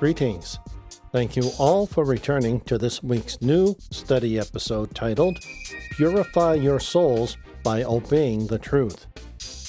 Greetings. 0.00 0.58
Thank 1.12 1.36
you 1.36 1.50
all 1.58 1.86
for 1.86 2.06
returning 2.06 2.60
to 2.60 2.78
this 2.78 3.02
week's 3.02 3.42
new 3.42 3.76
study 3.90 4.38
episode 4.38 4.94
titled 4.94 5.38
Purify 5.90 6.54
Your 6.54 6.80
Souls 6.80 7.36
by 7.62 7.82
Obeying 7.82 8.46
the 8.46 8.58
Truth. 8.58 9.08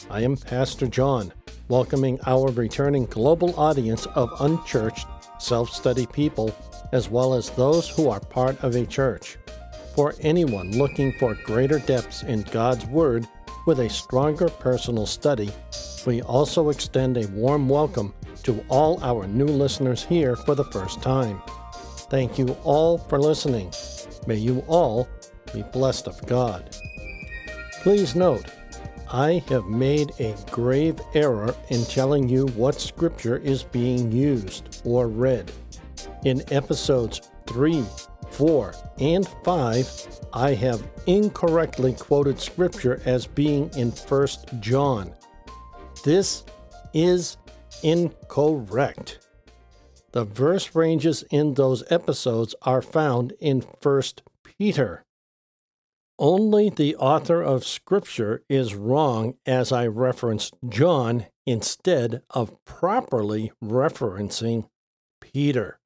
I 0.09 0.21
am 0.21 0.37
Pastor 0.37 0.87
John, 0.87 1.33
welcoming 1.67 2.17
our 2.27 2.49
returning 2.49 3.07
global 3.07 3.59
audience 3.59 4.05
of 4.05 4.31
unchurched, 4.39 5.05
self 5.37 5.69
study 5.69 6.05
people, 6.05 6.55
as 6.93 7.09
well 7.09 7.33
as 7.33 7.49
those 7.49 7.89
who 7.89 8.09
are 8.09 8.21
part 8.21 8.57
of 8.63 8.77
a 8.77 8.85
church. 8.85 9.37
For 9.97 10.15
anyone 10.21 10.71
looking 10.77 11.11
for 11.19 11.35
greater 11.43 11.79
depths 11.79 12.23
in 12.23 12.43
God's 12.43 12.85
Word 12.85 13.27
with 13.67 13.81
a 13.81 13.89
stronger 13.89 14.47
personal 14.47 15.05
study, 15.05 15.49
we 16.05 16.21
also 16.21 16.69
extend 16.69 17.17
a 17.17 17.27
warm 17.27 17.67
welcome 17.67 18.13
to 18.43 18.63
all 18.69 19.03
our 19.03 19.27
new 19.27 19.45
listeners 19.45 20.03
here 20.03 20.35
for 20.35 20.55
the 20.55 20.65
first 20.65 21.01
time. 21.01 21.41
Thank 22.09 22.37
you 22.37 22.57
all 22.63 22.97
for 22.97 23.19
listening. 23.19 23.71
May 24.27 24.35
you 24.35 24.63
all 24.67 25.07
be 25.53 25.63
blessed 25.63 26.07
of 26.07 26.25
God. 26.25 26.75
Please 27.81 28.15
note, 28.15 28.45
I 29.11 29.43
have 29.49 29.65
made 29.65 30.11
a 30.19 30.35
grave 30.51 30.99
error 31.13 31.53
in 31.69 31.83
telling 31.85 32.29
you 32.29 32.47
what 32.47 32.79
scripture 32.79 33.37
is 33.37 33.63
being 33.63 34.11
used 34.11 34.81
or 34.85 35.07
read. 35.07 35.51
In 36.23 36.43
episodes 36.53 37.29
3, 37.47 37.83
4, 38.29 38.73
and 38.99 39.27
5, 39.43 40.19
I 40.33 40.53
have 40.53 40.87
incorrectly 41.07 41.93
quoted 41.93 42.39
scripture 42.39 43.01
as 43.05 43.27
being 43.27 43.69
in 43.75 43.91
1 43.91 44.27
John. 44.59 45.13
This 46.05 46.45
is 46.93 47.37
incorrect. 47.83 49.19
The 50.11 50.25
verse 50.25 50.75
ranges 50.75 51.23
in 51.31 51.53
those 51.53 51.83
episodes 51.89 52.53
are 52.63 52.81
found 52.81 53.33
in 53.39 53.61
1 53.61 54.01
Peter. 54.43 55.05
Only 56.19 56.69
the 56.69 56.95
author 56.97 57.41
of 57.41 57.65
Scripture 57.65 58.43
is 58.49 58.75
wrong 58.75 59.35
as 59.45 59.71
I 59.71 59.87
referenced 59.87 60.55
John 60.67 61.27
instead 61.47 62.21
of 62.29 62.63
properly 62.65 63.51
referencing 63.63 64.67
Peter. 65.19 65.79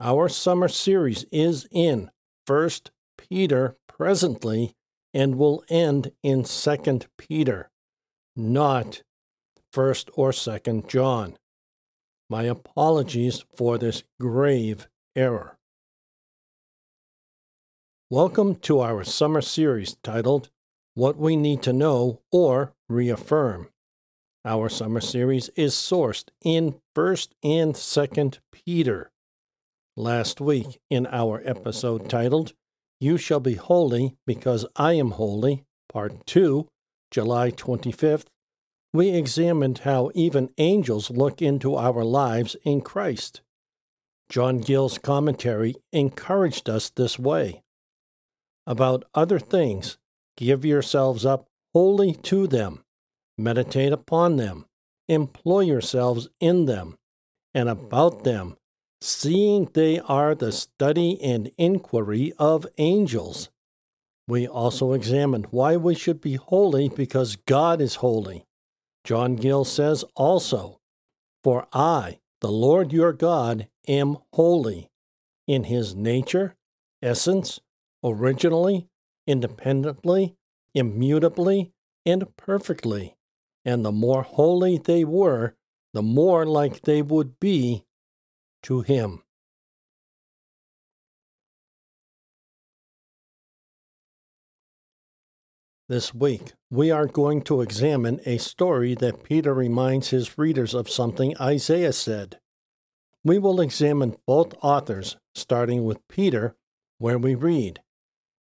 Our 0.00 0.28
summer 0.28 0.68
series 0.68 1.24
is 1.32 1.66
in 1.70 2.10
1 2.46 2.70
Peter 3.16 3.76
presently 3.86 4.74
and 5.14 5.36
will 5.36 5.64
end 5.68 6.12
in 6.22 6.44
2 6.44 7.00
Peter, 7.16 7.70
not 8.36 9.02
first 9.72 10.10
or 10.14 10.32
second 10.32 10.88
John. 10.88 11.36
My 12.28 12.44
apologies 12.44 13.44
for 13.54 13.78
this 13.78 14.02
grave 14.20 14.88
error. 15.14 15.58
Welcome 18.08 18.56
to 18.56 18.80
our 18.80 19.04
summer 19.04 19.40
series 19.40 19.96
titled 20.02 20.50
What 20.94 21.16
We 21.16 21.36
Need 21.36 21.62
to 21.62 21.72
Know 21.72 22.20
or 22.32 22.72
Reaffirm. 22.88 23.68
Our 24.44 24.68
summer 24.68 25.00
series 25.00 25.48
is 25.50 25.74
sourced 25.74 26.28
in 26.42 26.80
1st 26.96 27.28
and 27.44 27.74
2nd 27.74 28.38
Peter. 28.50 29.12
Last 29.96 30.40
week, 30.40 30.80
in 30.88 31.06
our 31.06 31.42
episode 31.44 32.08
titled 32.08 32.54
You 32.98 33.16
Shall 33.18 33.40
Be 33.40 33.54
Holy 33.54 34.16
Because 34.26 34.66
I 34.74 34.94
Am 34.94 35.12
Holy, 35.12 35.64
Part 35.88 36.26
2, 36.26 36.66
July 37.10 37.50
25th, 37.50 38.26
we 38.92 39.10
examined 39.10 39.78
how 39.78 40.10
even 40.14 40.50
angels 40.58 41.10
look 41.10 41.40
into 41.40 41.76
our 41.76 42.04
lives 42.04 42.56
in 42.64 42.80
Christ. 42.80 43.40
John 44.28 44.58
Gill's 44.58 44.98
commentary 44.98 45.76
encouraged 45.92 46.68
us 46.68 46.90
this 46.90 47.18
way. 47.18 47.62
About 48.66 49.04
other 49.14 49.38
things, 49.38 49.98
give 50.36 50.64
yourselves 50.64 51.24
up 51.24 51.46
wholly 51.72 52.14
to 52.14 52.46
them, 52.46 52.84
meditate 53.38 53.92
upon 53.92 54.36
them, 54.36 54.66
employ 55.08 55.60
yourselves 55.60 56.28
in 56.40 56.66
them, 56.66 56.96
and 57.54 57.68
about 57.68 58.24
them, 58.24 58.56
seeing 59.00 59.68
they 59.72 60.00
are 60.00 60.34
the 60.34 60.52
study 60.52 61.20
and 61.22 61.50
inquiry 61.58 62.32
of 62.38 62.66
angels. 62.78 63.50
We 64.26 64.46
also 64.46 64.92
examined 64.92 65.46
why 65.50 65.76
we 65.76 65.94
should 65.94 66.20
be 66.20 66.34
holy 66.34 66.88
because 66.88 67.36
God 67.36 67.80
is 67.80 67.96
holy 67.96 68.46
John 69.04 69.36
Gill 69.36 69.64
says 69.64 70.04
also, 70.14 70.80
For 71.42 71.66
I, 71.72 72.20
the 72.40 72.50
Lord 72.50 72.92
your 72.92 73.12
God, 73.12 73.68
am 73.88 74.18
holy 74.32 74.90
in 75.46 75.64
his 75.64 75.94
nature, 75.94 76.54
essence, 77.02 77.60
originally, 78.04 78.88
independently, 79.26 80.36
immutably, 80.74 81.72
and 82.06 82.36
perfectly. 82.36 83.16
And 83.64 83.84
the 83.84 83.92
more 83.92 84.22
holy 84.22 84.78
they 84.78 85.04
were, 85.04 85.54
the 85.92 86.02
more 86.02 86.46
like 86.46 86.82
they 86.82 87.02
would 87.02 87.38
be 87.40 87.84
to 88.62 88.82
him. 88.82 89.22
This 95.90 96.14
week, 96.14 96.52
we 96.70 96.92
are 96.92 97.06
going 97.06 97.42
to 97.42 97.62
examine 97.62 98.20
a 98.24 98.38
story 98.38 98.94
that 98.94 99.24
Peter 99.24 99.52
reminds 99.52 100.10
his 100.10 100.38
readers 100.38 100.72
of 100.72 100.88
something 100.88 101.36
Isaiah 101.40 101.92
said. 101.92 102.38
We 103.24 103.40
will 103.40 103.60
examine 103.60 104.16
both 104.24 104.54
authors, 104.62 105.16
starting 105.34 105.84
with 105.84 106.06
Peter, 106.06 106.54
where 106.98 107.18
we 107.18 107.34
read, 107.34 107.80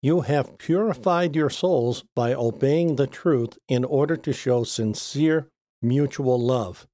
You 0.00 0.22
have 0.22 0.56
purified 0.56 1.36
your 1.36 1.50
souls 1.50 2.02
by 2.16 2.32
obeying 2.32 2.96
the 2.96 3.06
truth 3.06 3.58
in 3.68 3.84
order 3.84 4.16
to 4.16 4.32
show 4.32 4.64
sincere 4.64 5.50
mutual 5.82 6.40
love. 6.40 6.86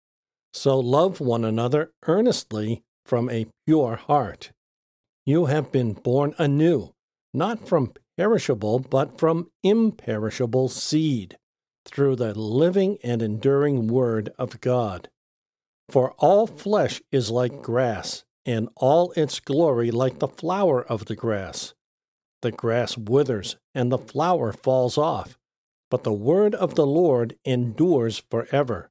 So 0.52 0.80
love 0.80 1.20
one 1.20 1.44
another 1.44 1.92
earnestly 2.08 2.82
from 3.06 3.30
a 3.30 3.46
pure 3.68 3.94
heart. 3.94 4.50
You 5.24 5.46
have 5.46 5.70
been 5.70 5.92
born 5.92 6.34
anew, 6.38 6.92
not 7.32 7.68
from 7.68 7.92
perishable, 8.20 8.78
but 8.78 9.18
from 9.18 9.50
imperishable 9.62 10.68
seed, 10.68 11.38
through 11.86 12.14
the 12.14 12.38
living 12.38 12.98
and 13.02 13.22
enduring 13.22 13.86
Word 13.86 14.30
of 14.38 14.60
God. 14.60 15.08
For 15.88 16.12
all 16.18 16.46
flesh 16.46 17.00
is 17.10 17.30
like 17.30 17.62
grass, 17.62 18.24
and 18.44 18.68
all 18.76 19.12
its 19.12 19.40
glory 19.40 19.90
like 19.90 20.18
the 20.18 20.28
flower 20.28 20.84
of 20.84 21.06
the 21.06 21.16
grass. 21.16 21.72
The 22.42 22.52
grass 22.52 22.98
withers, 22.98 23.56
and 23.74 23.90
the 23.90 23.96
flower 23.96 24.52
falls 24.52 24.98
off, 24.98 25.38
but 25.90 26.04
the 26.04 26.12
word 26.12 26.54
of 26.54 26.74
the 26.74 26.86
Lord 26.86 27.38
endures 27.46 28.22
forever. 28.30 28.90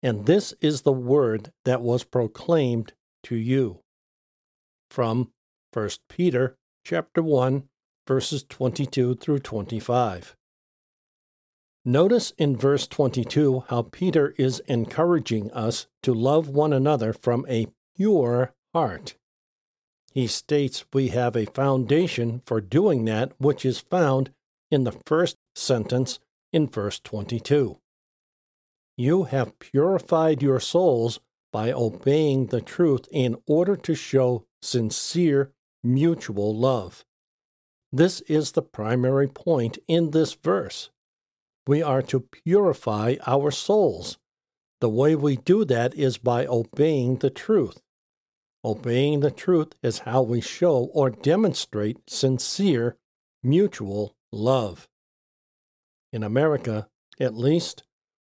And 0.00 0.26
this 0.26 0.54
is 0.60 0.82
the 0.82 0.92
word 0.92 1.50
that 1.64 1.82
was 1.82 2.04
proclaimed 2.04 2.92
to 3.24 3.34
you. 3.34 3.80
From 4.92 5.32
1 5.72 5.90
Peter 6.08 6.56
chapter 6.84 7.20
1 7.20 7.64
verses 8.06 8.44
22 8.48 9.16
through 9.16 9.38
25. 9.38 10.36
Notice 11.84 12.32
in 12.36 12.56
verse 12.56 12.86
22 12.86 13.64
how 13.68 13.82
Peter 13.82 14.34
is 14.36 14.60
encouraging 14.66 15.50
us 15.52 15.86
to 16.02 16.12
love 16.12 16.48
one 16.48 16.72
another 16.72 17.12
from 17.12 17.46
a 17.48 17.68
pure 17.96 18.52
heart. 18.74 19.16
He 20.12 20.26
states 20.26 20.84
we 20.92 21.08
have 21.08 21.36
a 21.36 21.46
foundation 21.46 22.42
for 22.44 22.60
doing 22.60 23.04
that 23.06 23.32
which 23.38 23.64
is 23.64 23.80
found 23.80 24.30
in 24.70 24.84
the 24.84 24.92
first 25.06 25.36
sentence 25.54 26.18
in 26.52 26.68
verse 26.68 27.00
22. 27.00 27.78
You 28.96 29.22
have 29.24 29.58
purified 29.58 30.42
your 30.42 30.60
souls 30.60 31.20
by 31.52 31.72
obeying 31.72 32.46
the 32.46 32.60
truth 32.60 33.08
in 33.10 33.36
order 33.46 33.76
to 33.76 33.94
show 33.94 34.44
sincere 34.60 35.52
mutual 35.82 36.54
love. 36.54 37.04
This 37.92 38.20
is 38.22 38.52
the 38.52 38.62
primary 38.62 39.26
point 39.26 39.78
in 39.88 40.10
this 40.10 40.34
verse. 40.34 40.90
We 41.66 41.82
are 41.82 42.02
to 42.02 42.20
purify 42.20 43.16
our 43.26 43.50
souls. 43.50 44.18
The 44.80 44.88
way 44.88 45.14
we 45.14 45.36
do 45.36 45.64
that 45.64 45.94
is 45.94 46.16
by 46.16 46.46
obeying 46.46 47.16
the 47.16 47.30
truth. 47.30 47.82
Obeying 48.64 49.20
the 49.20 49.30
truth 49.30 49.74
is 49.82 50.00
how 50.00 50.22
we 50.22 50.40
show 50.40 50.90
or 50.92 51.10
demonstrate 51.10 51.98
sincere, 52.08 52.96
mutual 53.42 54.14
love. 54.32 54.88
In 56.12 56.22
America, 56.22 56.88
at 57.18 57.36
least, 57.36 57.82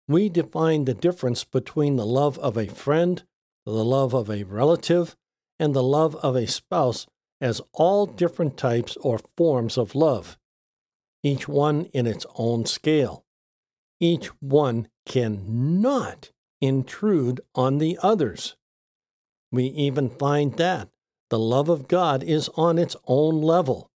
we 0.08 0.30
define 0.30 0.86
the 0.86 0.94
difference 0.94 1.44
between 1.44 1.96
the 1.96 2.06
love 2.06 2.38
of 2.40 2.58
a 2.58 2.68
friend, 2.68 3.24
the 3.66 3.72
love 3.72 4.14
of 4.14 4.30
a 4.30 4.44
relative, 4.44 5.16
and 5.60 5.74
the 5.74 5.84
love 5.84 6.16
of 6.18 6.36
a 6.36 6.48
spouse 6.48 7.08
as 7.46 7.62
all 7.74 8.08
different 8.08 8.58
types 8.58 8.98
or 9.02 9.20
forms 9.38 9.78
of 9.78 9.94
love, 9.94 10.36
each 11.22 11.48
one 11.48 11.86
in 11.94 12.08
its 12.08 12.26
own 12.38 12.66
scale. 12.66 13.24
Each 14.00 14.30
one 14.42 14.88
cannot 15.06 16.32
intrude 16.60 17.42
on 17.54 17.78
the 17.78 18.00
others. 18.02 18.56
We 19.52 19.66
even 19.66 20.10
find 20.10 20.58
that 20.58 20.90
the 21.30 21.38
love 21.38 21.70
of 21.70 21.88
God 21.88 22.24
is 22.24 22.50
on 22.56 22.80
its 22.80 22.96
own 23.06 23.44
level. 23.44 23.92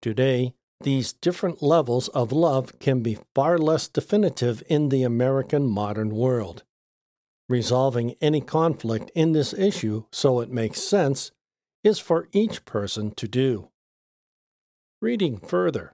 Today, 0.00 0.54
these 0.80 1.12
different 1.12 1.62
levels 1.62 2.08
of 2.08 2.32
love 2.32 2.78
can 2.78 3.02
be 3.02 3.18
far 3.34 3.58
less 3.58 3.88
definitive 3.88 4.62
in 4.70 4.88
the 4.88 5.02
American 5.02 5.66
modern 5.66 6.14
world. 6.14 6.64
Resolving 7.46 8.14
any 8.22 8.40
conflict 8.40 9.10
in 9.14 9.32
this 9.32 9.52
issue 9.52 10.04
so 10.10 10.40
it 10.40 10.48
makes 10.50 10.80
sense 10.80 11.30
is 11.84 12.00
for 12.00 12.28
each 12.32 12.64
person 12.64 13.12
to 13.12 13.28
do. 13.28 13.68
Reading 15.00 15.38
further, 15.38 15.92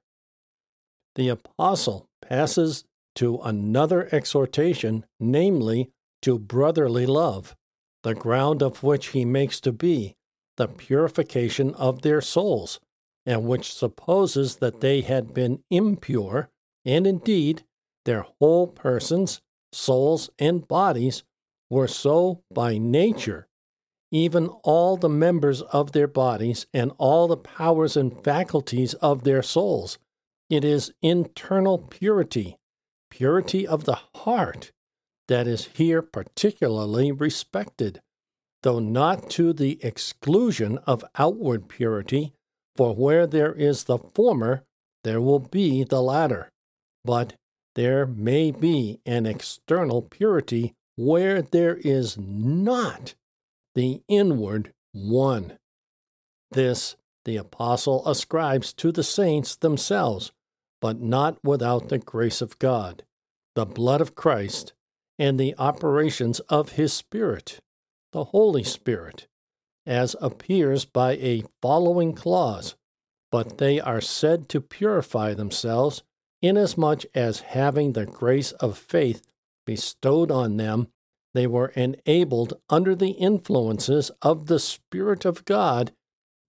the 1.17 1.29
apostle 1.29 2.07
passes 2.23 2.85
to 3.17 3.39
another 3.39 4.09
exhortation, 4.13 5.05
namely 5.19 5.91
to 6.23 6.39
brotherly 6.39 7.05
love, 7.05 7.57
the 8.05 8.15
ground 8.15 8.63
of 8.63 8.83
which 8.83 9.09
he 9.09 9.25
makes 9.25 9.61
to 9.61 9.73
be 9.73 10.15
the 10.57 10.69
purification 10.69 11.75
of 11.75 12.03
their 12.03 12.21
souls, 12.21 12.81
and 13.27 13.45
which 13.45 13.73
supposes 13.73 14.57
that 14.57 14.81
they 14.81 15.01
had 15.01 15.35
been 15.35 15.63
impure, 15.71 16.49
and 16.85 17.07
indeed 17.07 17.65
their 18.05 18.27
whole 18.39 18.67
persons, 18.67 19.41
souls, 19.73 20.31
and 20.39 20.69
bodies 20.69 21.25
were 21.69 21.89
so 21.89 22.43
by 22.53 22.79
nature, 22.79 23.47
even 24.11 24.49
all 24.65 24.97
the 24.97 25.09
members 25.09 25.63
of 25.63 25.93
their 25.93 26.09
bodies 26.09 26.67
and 26.75 26.93
all 26.99 27.29
the 27.29 27.37
powers 27.37 27.97
and 27.97 28.23
faculties 28.25 28.95
of 28.95 29.25
their 29.25 29.43
souls. 29.43 29.99
It 30.49 30.65
is 30.65 30.93
internal 31.01 31.79
purity, 31.79 32.57
purity 33.11 33.67
of 33.67 33.85
the 33.85 33.99
heart, 34.15 34.73
that 35.29 35.47
is 35.47 35.67
here 35.75 36.03
particularly 36.03 37.13
respected, 37.13 38.01
though 38.63 38.81
not 38.81 39.31
to 39.31 39.53
the 39.53 39.79
exclusion 39.85 40.79
of 40.79 41.05
outward 41.17 41.69
purity, 41.69 42.33
for 42.75 42.95
where 42.95 43.27
there 43.27 43.53
is 43.53 43.85
the 43.85 43.99
former, 43.99 44.65
there 45.05 45.21
will 45.21 45.39
be 45.39 45.85
the 45.85 46.03
latter. 46.03 46.51
But 47.05 47.35
there 47.77 48.07
may 48.07 48.51
be 48.51 49.01
an 49.07 49.25
external 49.25 50.03
purity 50.03 50.75
where 50.97 51.41
there 51.41 51.77
is 51.77 52.19
not 52.19 53.15
the 53.81 54.03
inward 54.09 54.75
one. 54.93 55.57
This 56.51 56.97
the 57.25 57.39
apostle 57.39 58.07
ascribes 58.07 58.75
to 58.75 58.93
the 58.93 59.03
saints 59.03 59.57
themselves, 59.57 60.33
but 60.83 61.01
not 61.01 61.43
without 61.43 61.89
the 61.89 61.97
grace 61.99 62.43
of 62.43 62.59
God, 62.59 63.05
the 63.55 63.65
blood 63.65 64.03
of 64.03 64.15
Christ, 64.15 64.75
and 65.19 65.41
the 65.41 65.55
operations 65.57 66.41
of 66.41 66.73
his 66.73 66.93
Spirit, 66.93 67.61
the 68.13 68.25
Holy 68.25 68.65
Spirit, 68.65 69.29
as 69.87 70.15
appears 70.21 70.85
by 70.85 71.13
a 71.13 71.45
following 71.63 72.13
clause. 72.13 72.77
But 73.33 73.57
they 73.57 73.81
are 73.81 74.03
said 74.03 74.51
to 74.51 74.61
purify 74.61 75.33
themselves, 75.33 76.03
inasmuch 76.43 77.05
as 77.15 77.41
having 77.41 77.95
the 77.95 78.05
grace 78.05 78.53
of 78.53 78.77
faith 78.77 79.23
bestowed 79.65 80.31
on 80.31 80.59
them, 80.59 80.89
they 81.35 81.47
were 81.47 81.69
enabled 81.69 82.55
under 82.69 82.95
the 82.95 83.11
influences 83.11 84.11
of 84.23 84.47
the 84.47 84.59
Spirit 84.59 85.25
of 85.25 85.45
God 85.45 85.93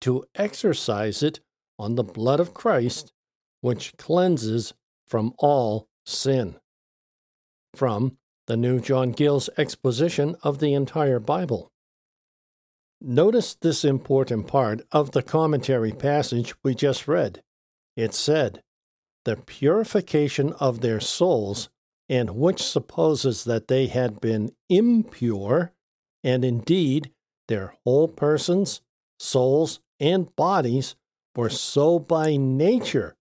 to 0.00 0.25
exercise 0.35 1.23
it 1.23 1.41
on 1.79 1.94
the 1.94 2.03
blood 2.03 2.41
of 2.41 2.55
Christ, 2.55 3.12
which 3.61 3.97
cleanses 3.97 4.75
from 5.06 5.35
all 5.38 5.88
sin. 6.06 6.56
From 7.75 8.17
the 8.47 8.56
New 8.56 8.81
John 8.81 9.12
Gill's 9.12 9.50
exposition 9.56 10.37
of 10.43 10.59
the 10.59 10.75
entire 10.75 11.21
Bible. 11.21 11.71
Notice 13.00 13.55
this 13.55 13.85
important 13.85 14.47
part 14.47 14.83
of 14.93 15.12
the 15.12 15.23
commentary 15.23 15.93
passage 15.93 16.55
we 16.62 16.75
just 16.75 17.06
read. 17.06 17.43
It 17.97 18.12
said, 18.12 18.62
The 19.25 19.37
purification 19.37 20.53
of 20.55 20.81
their 20.81 21.00
souls 21.00 21.71
and 22.11 22.31
which 22.31 22.61
supposes 22.61 23.45
that 23.45 23.69
they 23.69 23.87
had 23.87 24.21
been 24.21 24.51
impure, 24.69 25.73
and 26.25 26.45
indeed 26.45 27.12
their 27.47 27.73
whole 27.85 28.09
persons, 28.09 28.83
souls, 29.21 29.79
and 30.01 30.35
bodies 30.35 30.97
were 31.37 31.49
so 31.49 32.01
by 32.01 32.37
nature, 32.37 33.15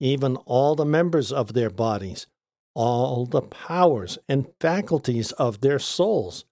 even 0.00 0.34
all 0.46 0.74
the 0.74 0.84
members 0.84 1.30
of 1.30 1.52
their 1.52 1.70
bodies, 1.70 2.26
all 2.74 3.24
the 3.24 3.40
powers 3.40 4.18
and 4.28 4.50
faculties 4.60 5.30
of 5.32 5.60
their 5.60 5.78
souls. 5.78 6.44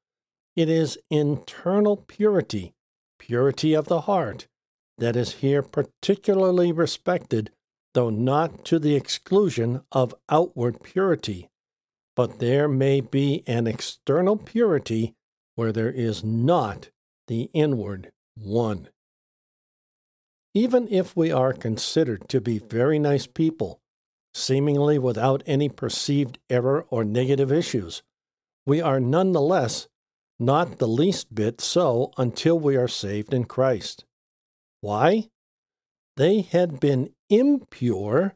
It 0.55 0.69
is 0.69 0.99
internal 1.11 1.97
purity, 1.97 2.75
purity 3.19 3.75
of 3.75 3.87
the 3.87 4.03
heart, 4.03 4.47
that 4.99 5.17
is 5.17 5.33
here 5.37 5.63
particularly 5.63 6.71
respected, 6.71 7.51
though 7.93 8.11
not 8.11 8.65
to 8.67 8.79
the 8.79 8.95
exclusion 8.95 9.83
of 9.91 10.15
outward 10.29 10.81
purity 10.85 11.49
but 12.15 12.39
there 12.39 12.69
may 12.69 13.01
be 13.01 13.43
an 13.47 13.67
external 13.67 14.37
purity 14.37 15.15
where 15.55 15.73
there 15.73 15.91
is 15.91 16.23
not 16.23 16.91
the 17.29 17.51
inward 17.53 18.13
one. 18.35 18.89
Even 20.55 20.87
if 20.89 21.17
we 21.17 21.33
are 21.33 21.53
considered 21.53 22.29
to 22.29 22.41
be 22.41 22.59
very 22.59 22.99
nice 22.99 23.27
people, 23.27 23.81
seemingly 24.35 24.99
without 24.99 25.43
any 25.47 25.69
perceived 25.69 26.39
error 26.51 26.87
or 26.91 27.05
negative 27.05 27.51
issues, 27.51 28.03
we 28.67 28.81
are 28.81 29.01
nonetheless 29.01 29.89
not 30.39 30.79
the 30.79 30.89
least 30.89 31.35
bit 31.35 31.61
so 31.61 32.13
until 32.19 32.59
we 32.59 32.77
are 32.77 32.89
saved 32.89 33.33
in 33.33 33.45
Christ. 33.45 34.05
Why? 34.81 35.29
They 36.17 36.43
had 36.43 36.81
been 36.81 37.15
impure, 37.31 38.35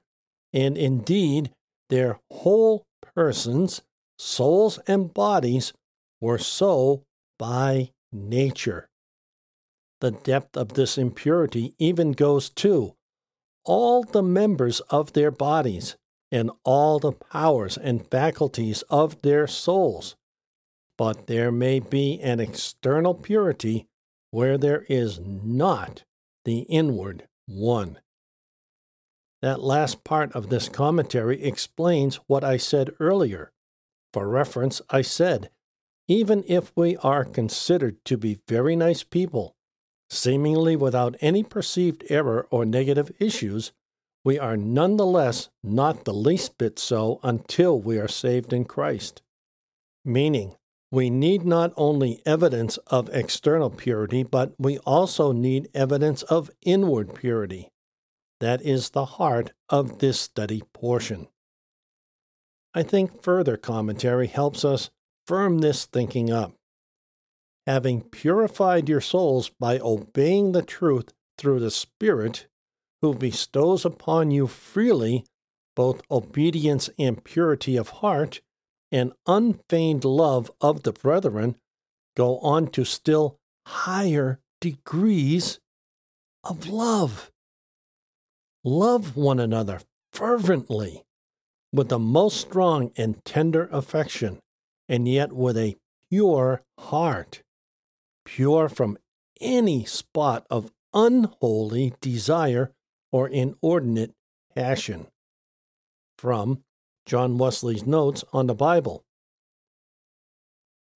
and 0.52 0.78
indeed 0.78 1.50
their 1.90 2.18
whole 2.30 2.86
persons, 3.16 3.82
souls, 4.18 4.78
and 4.86 5.12
bodies 5.12 5.72
were 6.20 6.38
so 6.38 7.02
by 7.38 7.90
nature. 8.12 8.88
The 10.00 10.10
depth 10.12 10.56
of 10.56 10.74
this 10.74 10.98
impurity 10.98 11.74
even 11.78 12.12
goes 12.12 12.50
to 12.50 12.94
all 13.64 14.04
the 14.04 14.22
members 14.22 14.80
of 14.90 15.14
their 15.14 15.30
bodies 15.30 15.96
and 16.30 16.50
all 16.64 16.98
the 16.98 17.12
powers 17.12 17.76
and 17.76 18.06
faculties 18.06 18.82
of 18.90 19.22
their 19.22 19.46
souls. 19.46 20.16
But 20.98 21.26
there 21.26 21.50
may 21.50 21.80
be 21.80 22.20
an 22.20 22.40
external 22.40 23.14
purity 23.14 23.86
where 24.30 24.58
there 24.58 24.84
is 24.88 25.18
not 25.20 26.04
the 26.44 26.60
inward 26.60 27.26
one. 27.46 27.98
That 29.46 29.62
last 29.62 30.02
part 30.02 30.32
of 30.32 30.48
this 30.48 30.68
commentary 30.68 31.40
explains 31.40 32.16
what 32.26 32.42
I 32.42 32.56
said 32.56 32.90
earlier. 32.98 33.52
For 34.12 34.28
reference, 34.28 34.82
I 34.90 35.02
said, 35.02 35.50
even 36.08 36.42
if 36.48 36.72
we 36.74 36.96
are 36.96 37.24
considered 37.24 38.04
to 38.06 38.16
be 38.16 38.40
very 38.48 38.74
nice 38.74 39.04
people, 39.04 39.54
seemingly 40.10 40.74
without 40.74 41.14
any 41.20 41.44
perceived 41.44 42.02
error 42.08 42.48
or 42.50 42.64
negative 42.64 43.12
issues, 43.20 43.70
we 44.24 44.36
are 44.36 44.56
nonetheless 44.56 45.48
not 45.62 46.04
the 46.06 46.12
least 46.12 46.58
bit 46.58 46.80
so 46.80 47.20
until 47.22 47.80
we 47.80 47.98
are 47.98 48.08
saved 48.08 48.52
in 48.52 48.64
Christ. 48.64 49.22
Meaning, 50.04 50.56
we 50.90 51.08
need 51.08 51.44
not 51.44 51.72
only 51.76 52.20
evidence 52.26 52.78
of 52.88 53.10
external 53.12 53.70
purity, 53.70 54.24
but 54.24 54.54
we 54.58 54.78
also 54.78 55.30
need 55.30 55.68
evidence 55.72 56.24
of 56.24 56.50
inward 56.62 57.14
purity. 57.14 57.70
That 58.40 58.60
is 58.62 58.90
the 58.90 59.04
heart 59.04 59.52
of 59.68 59.98
this 59.98 60.20
study 60.20 60.62
portion. 60.74 61.28
I 62.74 62.82
think 62.82 63.22
further 63.22 63.56
commentary 63.56 64.26
helps 64.26 64.64
us 64.64 64.90
firm 65.26 65.58
this 65.58 65.86
thinking 65.86 66.30
up. 66.30 66.52
Having 67.66 68.02
purified 68.02 68.88
your 68.88 69.00
souls 69.00 69.50
by 69.58 69.78
obeying 69.78 70.52
the 70.52 70.62
truth 70.62 71.12
through 71.38 71.60
the 71.60 71.70
Spirit, 71.70 72.46
who 73.00 73.14
bestows 73.14 73.84
upon 73.84 74.30
you 74.30 74.46
freely 74.46 75.24
both 75.74 76.02
obedience 76.10 76.88
and 76.98 77.22
purity 77.24 77.76
of 77.76 77.88
heart, 77.88 78.40
and 78.92 79.12
unfeigned 79.26 80.04
love 80.04 80.50
of 80.60 80.82
the 80.82 80.92
brethren, 80.92 81.56
go 82.16 82.38
on 82.38 82.68
to 82.68 82.84
still 82.84 83.38
higher 83.66 84.40
degrees 84.60 85.60
of 86.44 86.68
love. 86.68 87.30
Love 88.68 89.16
one 89.16 89.38
another 89.38 89.80
fervently 90.12 91.04
with 91.72 91.88
the 91.88 92.00
most 92.00 92.40
strong 92.40 92.90
and 92.96 93.24
tender 93.24 93.68
affection, 93.70 94.40
and 94.88 95.06
yet 95.06 95.32
with 95.32 95.56
a 95.56 95.76
pure 96.10 96.64
heart, 96.76 97.44
pure 98.24 98.68
from 98.68 98.98
any 99.40 99.84
spot 99.84 100.44
of 100.50 100.72
unholy 100.92 101.94
desire 102.00 102.72
or 103.12 103.28
inordinate 103.28 104.14
passion. 104.56 105.06
From 106.18 106.64
John 107.04 107.38
Wesley's 107.38 107.86
Notes 107.86 108.24
on 108.32 108.48
the 108.48 108.54
Bible. 108.54 109.04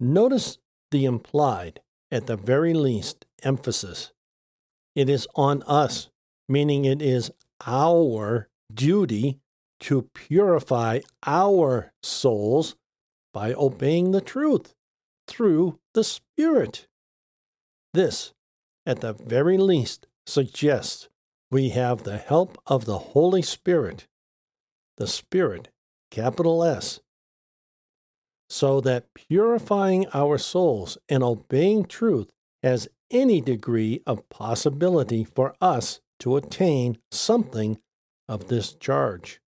Notice 0.00 0.58
the 0.90 1.04
implied 1.04 1.80
at 2.10 2.26
the 2.26 2.36
very 2.36 2.74
least, 2.74 3.26
emphasis. 3.44 4.10
It 4.96 5.08
is 5.08 5.28
on 5.36 5.62
us, 5.68 6.08
meaning 6.48 6.84
it 6.84 7.00
is 7.00 7.30
our 7.66 8.48
duty 8.72 9.38
to 9.80 10.02
purify 10.14 11.00
our 11.26 11.92
souls 12.02 12.76
by 13.32 13.52
obeying 13.54 14.10
the 14.10 14.20
truth 14.20 14.74
through 15.26 15.78
the 15.94 16.04
Spirit. 16.04 16.86
This, 17.94 18.32
at 18.86 19.00
the 19.00 19.14
very 19.14 19.56
least, 19.56 20.06
suggests 20.26 21.08
we 21.50 21.70
have 21.70 22.02
the 22.02 22.18
help 22.18 22.58
of 22.66 22.84
the 22.84 22.98
Holy 22.98 23.42
Spirit, 23.42 24.06
the 24.96 25.06
Spirit, 25.06 25.70
capital 26.10 26.62
S, 26.62 27.00
so 28.48 28.80
that 28.80 29.14
purifying 29.14 30.06
our 30.12 30.36
souls 30.36 30.98
and 31.08 31.22
obeying 31.22 31.84
truth 31.84 32.28
has 32.62 32.88
any 33.10 33.40
degree 33.40 34.02
of 34.06 34.28
possibility 34.28 35.24
for 35.24 35.54
us 35.60 36.00
to 36.20 36.36
attain 36.36 36.98
something 37.10 37.78
of 38.28 38.48
this 38.48 38.72
charge. 38.74 39.40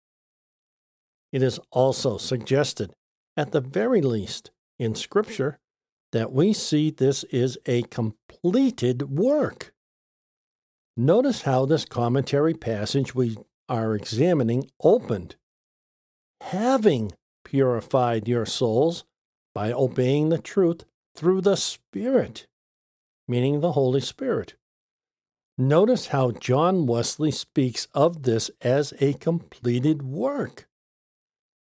It 1.31 1.41
is 1.43 1.59
also 1.71 2.17
suggested, 2.17 2.93
at 3.37 3.51
the 3.51 3.61
very 3.61 4.01
least, 4.01 4.51
in 4.79 4.95
Scripture, 4.95 5.59
that 6.11 6.31
we 6.33 6.51
see 6.51 6.89
this 6.89 7.23
is 7.25 7.57
a 7.65 7.83
completed 7.83 9.17
work. 9.17 9.73
Notice 10.97 11.43
how 11.43 11.65
this 11.65 11.85
commentary 11.85 12.53
passage 12.53 13.15
we 13.15 13.37
are 13.69 13.95
examining 13.95 14.69
opened. 14.81 15.35
Having 16.41 17.13
purified 17.45 18.27
your 18.27 18.45
souls 18.45 19.05
by 19.55 19.71
obeying 19.71 20.29
the 20.29 20.37
truth 20.37 20.83
through 21.15 21.41
the 21.41 21.55
Spirit, 21.55 22.47
meaning 23.27 23.61
the 23.61 23.73
Holy 23.73 24.01
Spirit. 24.01 24.55
Notice 25.57 26.07
how 26.07 26.31
John 26.31 26.85
Wesley 26.85 27.31
speaks 27.31 27.87
of 27.93 28.23
this 28.23 28.49
as 28.61 28.93
a 28.99 29.13
completed 29.13 30.01
work. 30.01 30.67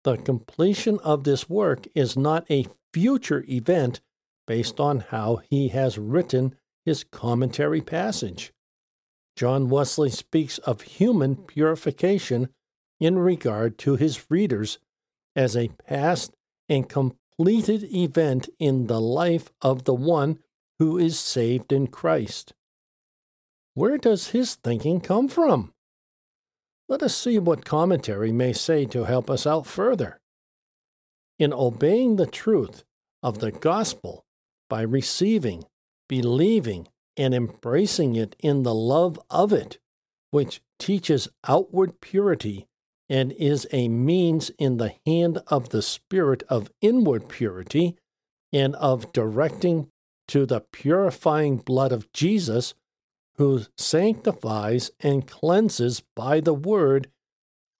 The 0.03 0.17
completion 0.17 0.99
of 0.99 1.23
this 1.23 1.49
work 1.49 1.87
is 1.93 2.15
not 2.15 2.49
a 2.49 2.67
future 2.93 3.43
event 3.49 4.01
based 4.47 4.79
on 4.79 5.01
how 5.01 5.41
he 5.49 5.67
has 5.69 5.97
written 5.97 6.55
his 6.85 7.03
commentary 7.03 7.81
passage. 7.81 8.53
John 9.35 9.69
Wesley 9.69 10.09
speaks 10.09 10.57
of 10.59 10.81
human 10.81 11.35
purification 11.35 12.49
in 12.99 13.17
regard 13.19 13.77
to 13.79 13.95
his 13.95 14.29
readers 14.29 14.79
as 15.35 15.55
a 15.55 15.69
past 15.87 16.35
and 16.67 16.89
completed 16.89 17.83
event 17.93 18.49
in 18.59 18.87
the 18.87 18.99
life 18.99 19.51
of 19.61 19.83
the 19.83 19.93
one 19.93 20.39
who 20.77 20.97
is 20.97 21.19
saved 21.19 21.71
in 21.71 21.87
Christ. 21.87 22.53
Where 23.79 23.97
does 23.97 24.31
his 24.31 24.55
thinking 24.55 24.99
come 24.99 25.29
from? 25.29 25.71
Let 26.89 27.01
us 27.01 27.15
see 27.15 27.39
what 27.39 27.63
commentary 27.63 28.33
may 28.33 28.51
say 28.51 28.83
to 28.87 29.05
help 29.05 29.29
us 29.29 29.47
out 29.47 29.65
further. 29.65 30.19
In 31.37 31.53
obeying 31.53 32.17
the 32.17 32.25
truth 32.25 32.83
of 33.23 33.39
the 33.39 33.53
gospel, 33.53 34.25
by 34.69 34.81
receiving, 34.81 35.63
believing, 36.09 36.89
and 37.15 37.33
embracing 37.33 38.15
it 38.15 38.35
in 38.39 38.63
the 38.63 38.75
love 38.75 39.17
of 39.29 39.53
it, 39.53 39.79
which 40.31 40.59
teaches 40.77 41.29
outward 41.47 42.01
purity 42.01 42.67
and 43.07 43.31
is 43.31 43.65
a 43.71 43.87
means 43.87 44.49
in 44.59 44.75
the 44.75 44.95
hand 45.05 45.41
of 45.47 45.69
the 45.69 45.81
Spirit 45.81 46.43
of 46.49 46.69
inward 46.81 47.29
purity 47.29 47.95
and 48.51 48.75
of 48.75 49.13
directing 49.13 49.87
to 50.27 50.45
the 50.45 50.59
purifying 50.73 51.55
blood 51.55 51.93
of 51.93 52.11
Jesus, 52.11 52.73
who 53.39 53.61
sanctifies 53.77 54.91
and 54.99 55.25
cleanses 55.25 56.03
by 56.13 56.41
the 56.41 56.53
Word 56.53 57.09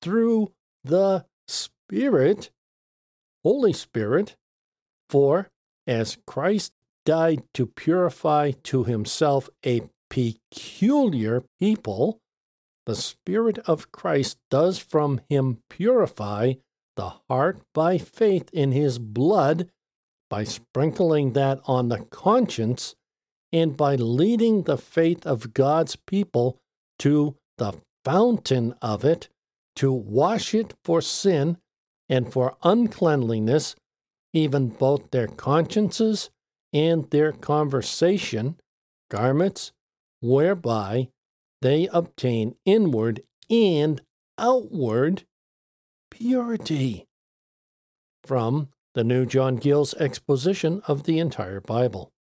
through 0.02 0.54
the 0.86 1.26
Spirit, 1.50 2.50
Holy 3.44 3.74
Spirit. 3.74 4.38
For 5.10 5.50
as 5.86 6.18
Christ 6.26 6.72
died 7.06 7.44
to 7.56 7.66
purify 7.66 8.52
to 8.64 8.86
himself 8.86 9.50
a 9.66 9.82
peculiar 10.10 11.44
people, 11.60 12.22
the 12.86 12.96
Spirit 12.96 13.60
of 13.66 13.92
Christ 13.92 14.38
does 14.50 14.80
from 14.80 15.20
him 15.30 15.58
purify 15.70 16.54
the 16.96 17.16
heart 17.30 17.60
by 17.74 17.98
faith 17.98 18.50
in 18.54 18.72
his 18.72 18.98
blood, 18.98 19.70
by 20.30 20.46
sprinkling 20.46 21.34
that 21.34 21.60
on 21.66 21.90
the 21.90 22.06
conscience, 22.06 22.96
and 23.52 23.76
by 23.76 23.96
leading 23.96 24.64
the 24.64 24.78
faith 24.78 25.26
of 25.26 25.54
God's 25.54 25.96
people 25.96 26.58
to 27.00 27.36
the 27.58 27.74
fountain 28.06 28.76
of 28.82 29.04
it, 29.04 29.30
to 29.76 29.92
wash 29.92 30.54
it 30.54 30.74
for 30.84 31.02
sin 31.02 31.58
and 32.08 32.32
for 32.32 32.58
uncleanliness, 32.64 33.76
even 34.34 34.70
both 34.70 35.12
their 35.12 35.28
consciences 35.28 36.30
and 36.74 37.10
their 37.10 37.32
conversation, 37.32 38.60
garments, 39.10 39.72
whereby 40.22 41.10
they 41.62 41.88
obtain 41.92 42.56
inward 42.66 43.22
and 43.50 44.02
outward 44.38 45.24
purity. 46.12 47.06
From 48.24 48.70
the 48.94 49.04
New 49.04 49.26
John 49.26 49.58
Gill's 49.58 49.94
exposition 49.96 50.82
of 50.88 51.04
the 51.04 51.20
entire 51.20 51.62
Bible. 51.62 52.12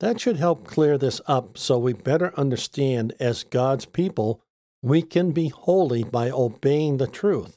That 0.00 0.20
should 0.20 0.36
help 0.36 0.66
clear 0.66 0.98
this 0.98 1.20
up 1.26 1.56
so 1.56 1.78
we 1.78 1.92
better 1.92 2.32
understand 2.38 3.14
as 3.20 3.44
God's 3.44 3.86
people 3.86 4.42
we 4.82 5.00
can 5.02 5.32
be 5.32 5.48
holy 5.48 6.04
by 6.04 6.30
obeying 6.30 6.98
the 6.98 7.06
truth. 7.06 7.56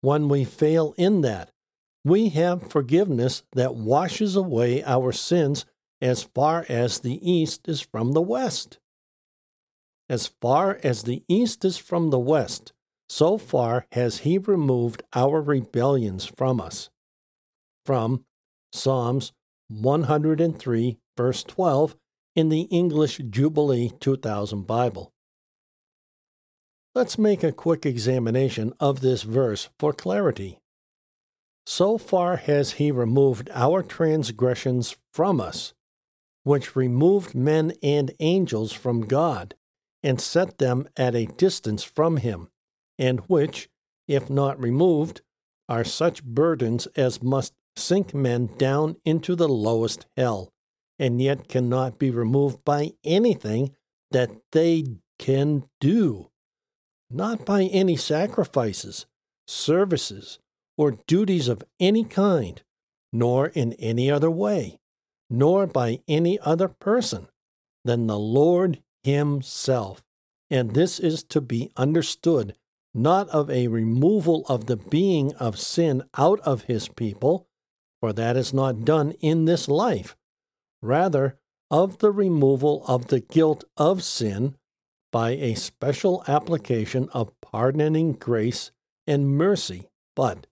When 0.00 0.28
we 0.28 0.44
fail 0.44 0.94
in 0.96 1.20
that, 1.22 1.50
we 2.04 2.30
have 2.30 2.70
forgiveness 2.70 3.42
that 3.52 3.74
washes 3.74 4.36
away 4.36 4.82
our 4.84 5.12
sins 5.12 5.66
as 6.00 6.22
far 6.22 6.64
as 6.68 7.00
the 7.00 7.18
east 7.28 7.68
is 7.68 7.80
from 7.80 8.12
the 8.12 8.22
west. 8.22 8.78
As 10.08 10.28
far 10.40 10.78
as 10.82 11.02
the 11.02 11.22
east 11.28 11.64
is 11.64 11.76
from 11.76 12.10
the 12.10 12.18
west, 12.18 12.72
so 13.08 13.36
far 13.36 13.86
has 13.92 14.18
he 14.18 14.38
removed 14.38 15.02
our 15.14 15.42
rebellions 15.42 16.24
from 16.24 16.60
us. 16.60 16.88
From 17.84 18.24
Psalms 18.72 19.32
103, 19.68 20.98
verse 21.18 21.42
12, 21.42 21.96
in 22.36 22.48
the 22.48 22.68
English 22.70 23.20
Jubilee 23.28 23.90
2000 23.98 24.68
Bible. 24.68 25.12
Let's 26.94 27.18
make 27.18 27.42
a 27.42 27.50
quick 27.50 27.84
examination 27.84 28.72
of 28.78 29.00
this 29.00 29.24
verse 29.24 29.68
for 29.80 29.92
clarity. 29.92 30.60
So 31.66 31.98
far 31.98 32.36
has 32.36 32.74
he 32.74 32.92
removed 32.92 33.50
our 33.52 33.82
transgressions 33.82 34.96
from 35.12 35.40
us, 35.40 35.74
which 36.44 36.76
removed 36.76 37.34
men 37.34 37.72
and 37.82 38.12
angels 38.20 38.72
from 38.72 39.00
God, 39.00 39.56
and 40.04 40.20
set 40.20 40.58
them 40.58 40.88
at 40.96 41.16
a 41.16 41.26
distance 41.26 41.82
from 41.82 42.18
him, 42.18 42.48
and 42.96 43.18
which, 43.26 43.68
if 44.06 44.30
not 44.30 44.62
removed, 44.62 45.22
are 45.68 45.82
such 45.82 46.22
burdens 46.22 46.86
as 46.94 47.24
must 47.24 47.54
sink 47.74 48.14
men 48.14 48.50
down 48.56 48.94
into 49.04 49.34
the 49.34 49.48
lowest 49.48 50.06
hell, 50.16 50.52
and 50.98 51.20
yet 51.20 51.48
cannot 51.48 51.98
be 51.98 52.10
removed 52.10 52.64
by 52.64 52.92
anything 53.04 53.74
that 54.10 54.30
they 54.52 54.84
can 55.18 55.64
do, 55.80 56.30
not 57.10 57.44
by 57.44 57.64
any 57.64 57.96
sacrifices, 57.96 59.06
services, 59.46 60.38
or 60.76 60.98
duties 61.06 61.48
of 61.48 61.64
any 61.80 62.04
kind, 62.04 62.62
nor 63.12 63.48
in 63.48 63.72
any 63.74 64.10
other 64.10 64.30
way, 64.30 64.78
nor 65.28 65.66
by 65.66 66.00
any 66.08 66.38
other 66.40 66.68
person 66.68 67.28
than 67.84 68.06
the 68.06 68.18
Lord 68.18 68.82
Himself. 69.02 70.02
And 70.50 70.74
this 70.74 70.98
is 70.98 71.22
to 71.24 71.40
be 71.40 71.70
understood 71.76 72.54
not 72.94 73.28
of 73.28 73.50
a 73.50 73.68
removal 73.68 74.44
of 74.48 74.66
the 74.66 74.76
being 74.76 75.34
of 75.36 75.58
sin 75.58 76.02
out 76.16 76.40
of 76.40 76.62
His 76.62 76.88
people, 76.88 77.46
for 78.00 78.12
that 78.12 78.36
is 78.36 78.54
not 78.54 78.84
done 78.84 79.12
in 79.20 79.44
this 79.44 79.68
life, 79.68 80.16
rather, 80.82 81.38
of 81.70 81.98
the 81.98 82.10
removal 82.10 82.84
of 82.86 83.08
the 83.08 83.20
guilt 83.20 83.64
of 83.76 84.02
sin 84.02 84.56
by 85.10 85.30
a 85.30 85.54
special 85.54 86.24
application 86.26 87.08
of 87.12 87.38
pardoning 87.40 88.12
grace 88.12 88.70
and 89.06 89.28
mercy, 89.28 89.88
but 90.14 90.46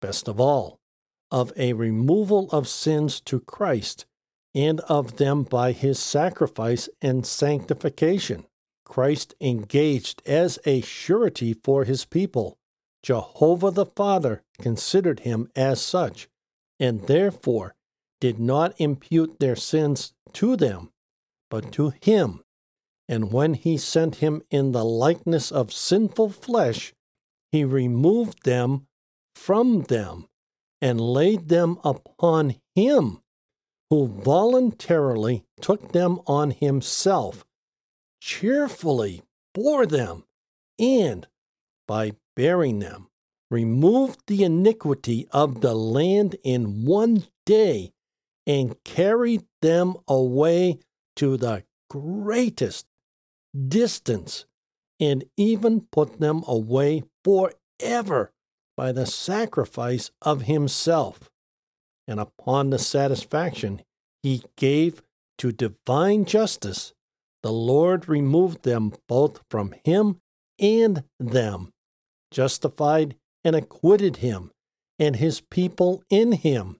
best 0.00 0.28
of 0.28 0.40
all, 0.40 0.80
of 1.30 1.52
a 1.56 1.72
removal 1.72 2.48
of 2.50 2.68
sins 2.68 3.20
to 3.20 3.40
Christ, 3.40 4.06
and 4.54 4.80
of 4.80 5.16
them 5.16 5.42
by 5.42 5.72
his 5.72 5.98
sacrifice 5.98 6.88
and 7.02 7.26
sanctification. 7.26 8.46
Christ 8.84 9.34
engaged 9.40 10.22
as 10.26 10.58
a 10.64 10.80
surety 10.80 11.52
for 11.52 11.84
his 11.84 12.04
people. 12.04 12.58
Jehovah 13.02 13.70
the 13.70 13.86
Father 13.86 14.42
considered 14.60 15.20
him 15.20 15.50
as 15.54 15.80
such, 15.80 16.28
and 16.80 17.02
therefore 17.02 17.74
did 18.20 18.38
not 18.38 18.74
impute 18.78 19.38
their 19.38 19.56
sins 19.56 20.12
to 20.32 20.56
them, 20.56 20.90
but 21.50 21.72
to 21.72 21.92
him. 22.02 22.42
And 23.08 23.32
when 23.32 23.54
he 23.54 23.78
sent 23.78 24.16
him 24.16 24.42
in 24.50 24.72
the 24.72 24.84
likeness 24.84 25.50
of 25.50 25.72
sinful 25.72 26.30
flesh, 26.30 26.92
he 27.50 27.64
removed 27.64 28.44
them 28.44 28.86
from 29.34 29.84
them 29.84 30.26
and 30.80 31.00
laid 31.00 31.48
them 31.48 31.78
upon 31.82 32.56
him, 32.74 33.20
who 33.90 34.06
voluntarily 34.06 35.44
took 35.60 35.92
them 35.92 36.20
on 36.26 36.50
himself, 36.50 37.44
cheerfully 38.20 39.22
bore 39.54 39.86
them, 39.86 40.24
and 40.78 41.26
by 41.86 42.12
bearing 42.36 42.80
them, 42.80 43.08
removed 43.50 44.20
the 44.26 44.44
iniquity 44.44 45.26
of 45.30 45.62
the 45.62 45.74
land 45.74 46.36
in 46.44 46.84
one 46.84 47.24
day 47.46 47.92
and 48.48 48.82
carried 48.82 49.44
them 49.60 49.94
away 50.08 50.78
to 51.14 51.36
the 51.36 51.62
greatest 51.90 52.86
distance 53.68 54.46
and 54.98 55.24
even 55.36 55.82
put 55.92 56.18
them 56.18 56.42
away 56.48 57.04
forever 57.22 58.32
by 58.76 58.90
the 58.90 59.06
sacrifice 59.06 60.10
of 60.22 60.42
himself. 60.42 61.30
And 62.08 62.18
upon 62.18 62.70
the 62.70 62.78
satisfaction 62.78 63.82
he 64.22 64.42
gave 64.56 65.02
to 65.36 65.52
divine 65.52 66.24
justice, 66.24 66.94
the 67.42 67.52
Lord 67.52 68.08
removed 68.08 68.62
them 68.62 68.94
both 69.08 69.40
from 69.50 69.74
him 69.84 70.20
and 70.58 71.04
them, 71.20 71.72
justified 72.32 73.14
and 73.44 73.54
acquitted 73.54 74.16
him 74.16 74.50
and 74.98 75.16
his 75.16 75.40
people 75.40 76.02
in 76.10 76.32
him, 76.32 76.78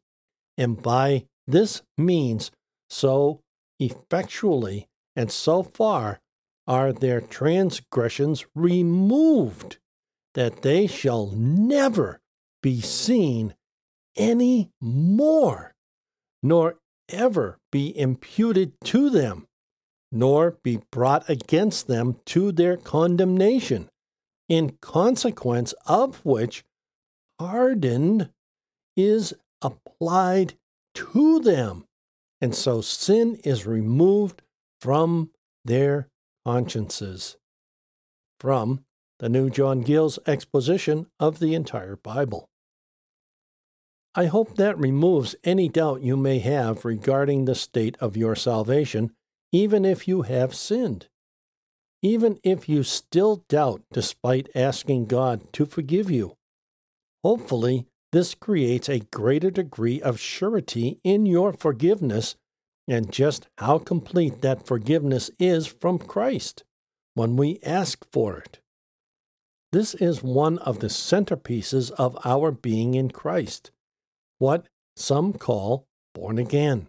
and 0.57 0.83
by 0.83 1.27
this 1.49 1.83
means 1.97 2.51
so 2.91 3.41
effectually 3.81 4.87
and 5.17 5.33
so 5.33 5.63
far 5.63 6.21
are 6.67 6.93
their 6.93 7.21
transgressions 7.23 8.45
removed 8.55 9.79
that 10.35 10.61
they 10.61 10.87
shall 10.87 11.29
never 11.35 12.21
be 12.63 12.81
seen 12.83 13.55
any 14.17 14.71
more, 14.81 15.75
nor 16.43 16.77
ever 17.09 17.59
be 17.73 17.99
imputed 17.99 18.73
to 18.85 19.09
them, 19.09 19.47
nor 20.13 20.59
be 20.63 20.81
brought 20.93 21.29
against 21.31 21.87
them 21.87 22.17
to 22.27 22.53
their 22.53 22.77
condemnation, 22.77 23.89
in 24.49 24.77
consequence 24.83 25.73
of 25.87 26.25
which 26.25 26.65
pardon 27.39 28.29
is 28.97 29.33
applied 29.63 30.55
to 30.99 31.41
them. 31.41 31.85
And 32.41 32.55
so 32.55 32.81
sin 32.81 33.41
is 33.45 33.67
removed 33.67 34.43
from 34.81 35.31
their 35.65 36.09
consciences. 36.47 37.37
From 38.39 38.85
the 39.19 39.29
New 39.29 39.51
John 39.51 39.81
Gill's 39.81 40.19
exposition 40.27 41.07
of 41.19 41.41
the 41.41 41.55
entire 41.55 41.97
Bible. 41.97 42.49
I 44.15 44.27
hope 44.27 44.57
that 44.57 44.79
removes 44.79 45.35
any 45.45 45.69
doubt 45.69 46.03
you 46.03 46.17
may 46.17 46.39
have 46.39 46.85
regarding 46.85 47.45
the 47.45 47.55
state 47.55 47.97
of 48.01 48.17
your 48.17 48.37
salvation, 48.37 49.13
even 49.53 49.85
if 49.85 50.07
you 50.07 50.23
have 50.23 50.55
sinned. 50.55 51.09
Even 52.01 52.39
if 52.45 52.69
you 52.69 52.85
still 52.85 53.45
doubt 53.49 53.83
despite 53.93 54.49
asking 54.55 55.07
God 55.07 55.53
to 55.55 55.67
forgive 55.67 56.11
you. 56.11 56.37
Hopefully, 57.25 57.88
this 58.13 58.35
creates 58.35 58.89
a 58.89 59.01
greater 59.01 59.51
degree 59.51 60.01
of 60.01 60.21
surety 60.21 61.01
in 61.05 61.27
your 61.27 61.53
forgiveness 61.53 62.37
and 62.87 63.13
just 63.13 63.49
how 63.59 63.79
complete 63.79 64.41
that 64.41 64.67
forgiveness 64.67 65.31
is 65.39 65.67
from 65.67 65.99
Christ 65.99 66.65
when 67.15 67.37
we 67.37 67.61
ask 67.63 68.07
for 68.11 68.39
it. 68.39 68.61
This 69.73 69.95
is 69.95 70.23
one 70.23 70.59
of 70.61 70.79
the 70.79 70.87
centerpieces 70.87 71.91
of 71.93 72.17
our 72.25 72.51
being 72.51 72.95
in 72.95 73.11
Christ, 73.11 73.71
what 74.39 74.67
some 74.97 75.35
call 75.35 75.87
born 76.15 76.39
again. 76.39 76.87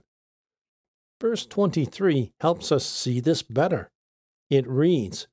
Verse 1.20 1.46
23 1.46 2.32
helps 2.40 2.72
us 2.72 2.86
see 2.86 3.20
this 3.20 3.44
better. 3.44 3.90
It 4.50 4.66
reads, 4.66 5.28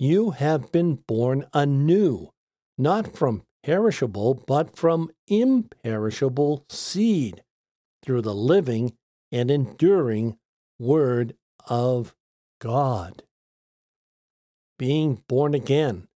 You 0.00 0.30
have 0.32 0.72
been 0.72 0.96
born 1.06 1.46
anew, 1.54 2.30
not 2.76 3.16
from 3.16 3.44
perishable, 3.62 4.34
but 4.46 4.76
from 4.76 5.10
imperishable 5.28 6.64
seed, 6.68 7.42
through 8.02 8.22
the 8.22 8.34
living 8.34 8.94
and 9.30 9.50
enduring 9.50 10.36
Word 10.78 11.34
of 11.66 12.14
God. 12.60 13.22
Being 14.78 15.22
born 15.28 15.54
again 15.54 16.08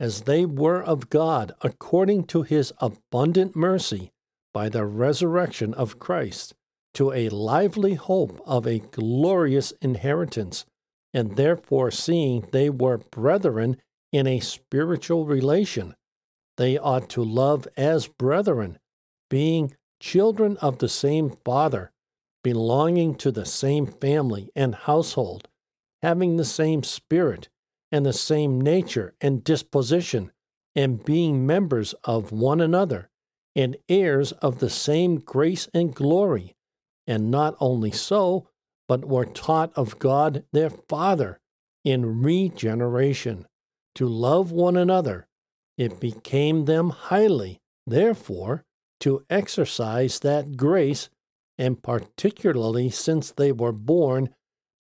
as 0.00 0.22
they 0.22 0.44
were 0.44 0.82
of 0.82 1.10
God 1.10 1.52
according 1.60 2.24
to 2.24 2.42
his 2.42 2.72
abundant 2.78 3.54
mercy 3.54 4.10
by 4.52 4.68
the 4.68 4.84
resurrection 4.84 5.74
of 5.74 5.98
Christ, 5.98 6.54
to 6.94 7.12
a 7.12 7.28
lively 7.28 7.94
hope 7.94 8.40
of 8.46 8.66
a 8.66 8.80
glorious 8.80 9.72
inheritance, 9.80 10.64
and 11.14 11.36
therefore 11.36 11.90
seeing 11.90 12.48
they 12.50 12.68
were 12.68 12.98
brethren 12.98 13.76
in 14.10 14.26
a 14.26 14.40
spiritual 14.40 15.24
relation, 15.26 15.94
they 16.60 16.76
ought 16.76 17.08
to 17.08 17.24
love 17.24 17.66
as 17.74 18.06
brethren, 18.06 18.78
being 19.30 19.74
children 19.98 20.58
of 20.58 20.76
the 20.76 20.90
same 20.90 21.30
Father, 21.42 21.90
belonging 22.44 23.14
to 23.14 23.32
the 23.32 23.46
same 23.46 23.86
family 23.86 24.50
and 24.54 24.74
household, 24.74 25.48
having 26.02 26.36
the 26.36 26.44
same 26.44 26.82
Spirit 26.82 27.48
and 27.90 28.04
the 28.04 28.12
same 28.12 28.60
nature 28.60 29.14
and 29.22 29.42
disposition, 29.42 30.30
and 30.76 31.02
being 31.02 31.46
members 31.46 31.94
of 32.04 32.30
one 32.30 32.60
another, 32.60 33.08
and 33.56 33.78
heirs 33.88 34.32
of 34.32 34.58
the 34.58 34.68
same 34.68 35.16
grace 35.16 35.66
and 35.72 35.94
glory, 35.94 36.54
and 37.06 37.30
not 37.30 37.56
only 37.58 37.90
so, 37.90 38.46
but 38.86 39.06
were 39.06 39.24
taught 39.24 39.72
of 39.76 39.98
God 39.98 40.44
their 40.52 40.68
Father 40.68 41.40
in 41.86 42.22
regeneration 42.22 43.46
to 43.94 44.06
love 44.06 44.52
one 44.52 44.76
another. 44.76 45.26
It 45.80 45.98
became 45.98 46.66
them 46.66 46.90
highly, 46.90 47.62
therefore, 47.86 48.66
to 49.00 49.24
exercise 49.30 50.18
that 50.18 50.58
grace, 50.58 51.08
and 51.56 51.82
particularly 51.82 52.90
since 52.90 53.32
they 53.32 53.50
were 53.50 53.72
born 53.72 54.28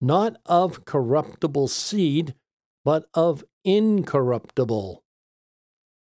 not 0.00 0.38
of 0.46 0.87
corruptible 0.87 1.68
seed, 1.68 2.35
but 2.82 3.04
of 3.12 3.44
incorruptible. 3.62 5.02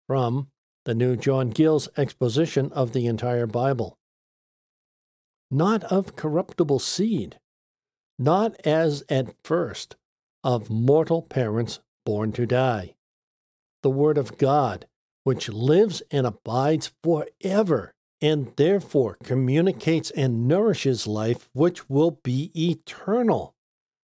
From 0.08 0.47
the 0.86 0.95
New 0.95 1.15
John 1.15 1.52
Gill's 1.52 1.88
exposition 1.95 2.71
of 2.71 2.91
the 2.91 3.06
entire 3.06 3.45
Bible. 3.45 3.95
Not 5.52 5.84
of 5.84 6.15
corruptible 6.15 6.80
seed, 6.80 7.38
not 8.17 8.60
as 8.65 9.04
at 9.08 9.36
first 9.43 9.97
of 10.43 10.71
mortal 10.71 11.21
parents 11.21 11.80
born 12.08 12.32
to 12.32 12.47
die. 12.47 12.95
The 13.82 13.89
Word 13.89 14.18
of 14.18 14.38
God, 14.38 14.88
which 15.24 15.50
lives 15.50 16.02
and 16.12 16.28
abides 16.28 16.92
forever, 17.04 17.94
and 18.22 18.52
therefore 18.58 19.18
communicates 19.24 20.12
and 20.12 20.48
nourishes 20.48 21.08
life 21.08 21.50
which 21.54 21.89
will 21.89 22.20
be 22.24 22.52
eternal. 22.56 23.56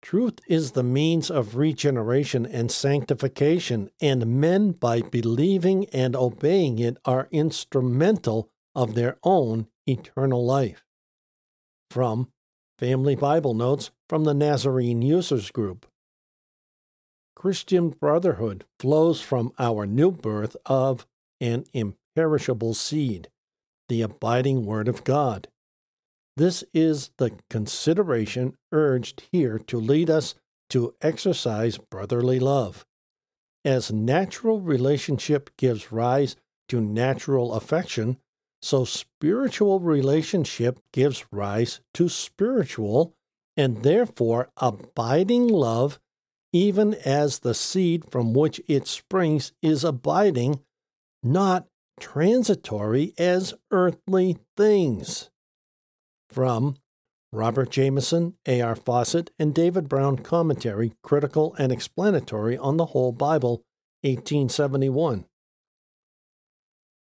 Truth 0.03 0.39
is 0.49 0.71
the 0.71 0.83
means 0.83 1.31
of 1.31 1.57
regeneration 1.57 2.47
and 2.47 2.71
sanctification, 2.71 3.91
and 4.01 4.41
men, 4.41 4.73
by 4.73 5.03
believing 5.03 5.87
and 5.91 6.17
obeying 6.17 6.79
it, 6.79 6.97
are 7.05 7.29
instrumental 7.31 8.49
of 8.75 8.95
their 8.95 9.19
own 9.23 9.67
eternal 9.87 10.45
life. 10.45 10.87
From 11.91 12.31
Family 12.79 13.15
Bible 13.15 13.53
Notes 13.53 13.91
from 14.09 14.25
the 14.25 14.33
Nazarene 14.33 15.03
Users 15.03 15.51
Group. 15.51 15.87
Christian 17.35 17.91
brotherhood 17.91 18.65
flows 18.79 19.21
from 19.21 19.53
our 19.59 19.87
new 19.87 20.11
birth 20.11 20.57
of 20.67 21.07
an 21.41 21.65
imperishable 21.73 22.75
seed, 22.75 23.29
the 23.89 24.03
abiding 24.03 24.65
Word 24.67 24.89
of 24.89 25.05
God. 25.05 25.49
This 26.37 26.65
is 26.73 27.11
the 27.19 27.33
consideration 27.49 28.57
urged 28.73 29.25
here 29.33 29.59
to 29.59 29.79
lead 29.79 30.09
us 30.11 30.35
to 30.71 30.95
exercise 31.03 31.79
brotherly 31.79 32.39
love. 32.39 32.87
As 33.65 33.93
natural 33.93 34.61
relationship 34.61 35.51
gives 35.57 35.93
rise 35.93 36.37
to 36.69 36.81
natural 36.81 37.53
affection, 37.53 38.17
so 38.63 38.85
spiritual 38.85 39.81
relationship 39.81 40.79
gives 40.93 41.25
rise 41.33 41.81
to 41.95 42.09
spiritual 42.09 43.15
and 43.57 43.83
therefore 43.83 44.51
abiding 44.57 45.49
love, 45.49 45.99
even 46.53 46.95
as 47.05 47.41
the 47.41 47.55
seed 47.55 48.05
from 48.11 48.33
which 48.33 48.61
it 48.69 48.87
springs 48.87 49.53
is 49.63 49.85
abiding, 49.85 50.61
not 51.23 51.67
transitory 52.01 53.15
as 53.19 53.55
earthly 53.71 54.39
things. 54.57 55.31
From 56.29 56.77
Robert 57.33 57.71
Jamieson, 57.71 58.35
A.R. 58.47 58.75
Fausset, 58.75 59.29
and 59.39 59.55
David 59.55 59.89
Brown 59.89 60.19
Commentary, 60.19 60.95
Critical 61.03 61.55
and 61.59 61.71
Explanatory 61.71 62.59
on 62.59 62.77
the 62.77 62.87
Whole 62.87 63.13
Bible, 63.13 63.63
1871. 64.03 65.27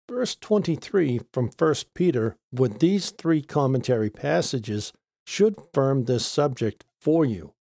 Verse 0.08 0.36
23 0.36 1.20
from 1.32 1.50
1 1.56 1.74
Peter, 1.94 2.36
with 2.52 2.80
these 2.80 3.10
three 3.10 3.40
commentary 3.40 4.10
passages, 4.10 4.92
should 5.24 5.56
firm 5.72 6.04
this 6.04 6.26
subject 6.26 6.84
for 7.00 7.24
you. 7.24 7.54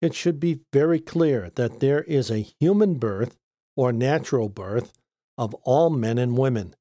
It 0.00 0.14
should 0.14 0.38
be 0.38 0.60
very 0.72 1.00
clear 1.00 1.50
that 1.54 1.80
there 1.80 2.02
is 2.02 2.30
a 2.30 2.46
human 2.60 2.94
birth, 2.94 3.36
or 3.76 3.92
natural 3.92 4.48
birth, 4.48 4.92
of 5.38 5.54
all 5.62 5.90
men 5.90 6.18
and 6.18 6.36
women. 6.36 6.74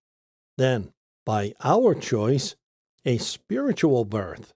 Then, 0.57 0.93
by 1.25 1.53
our 1.63 1.93
choice, 1.93 2.55
a 3.05 3.17
spiritual 3.17 4.05
birth. 4.05 4.53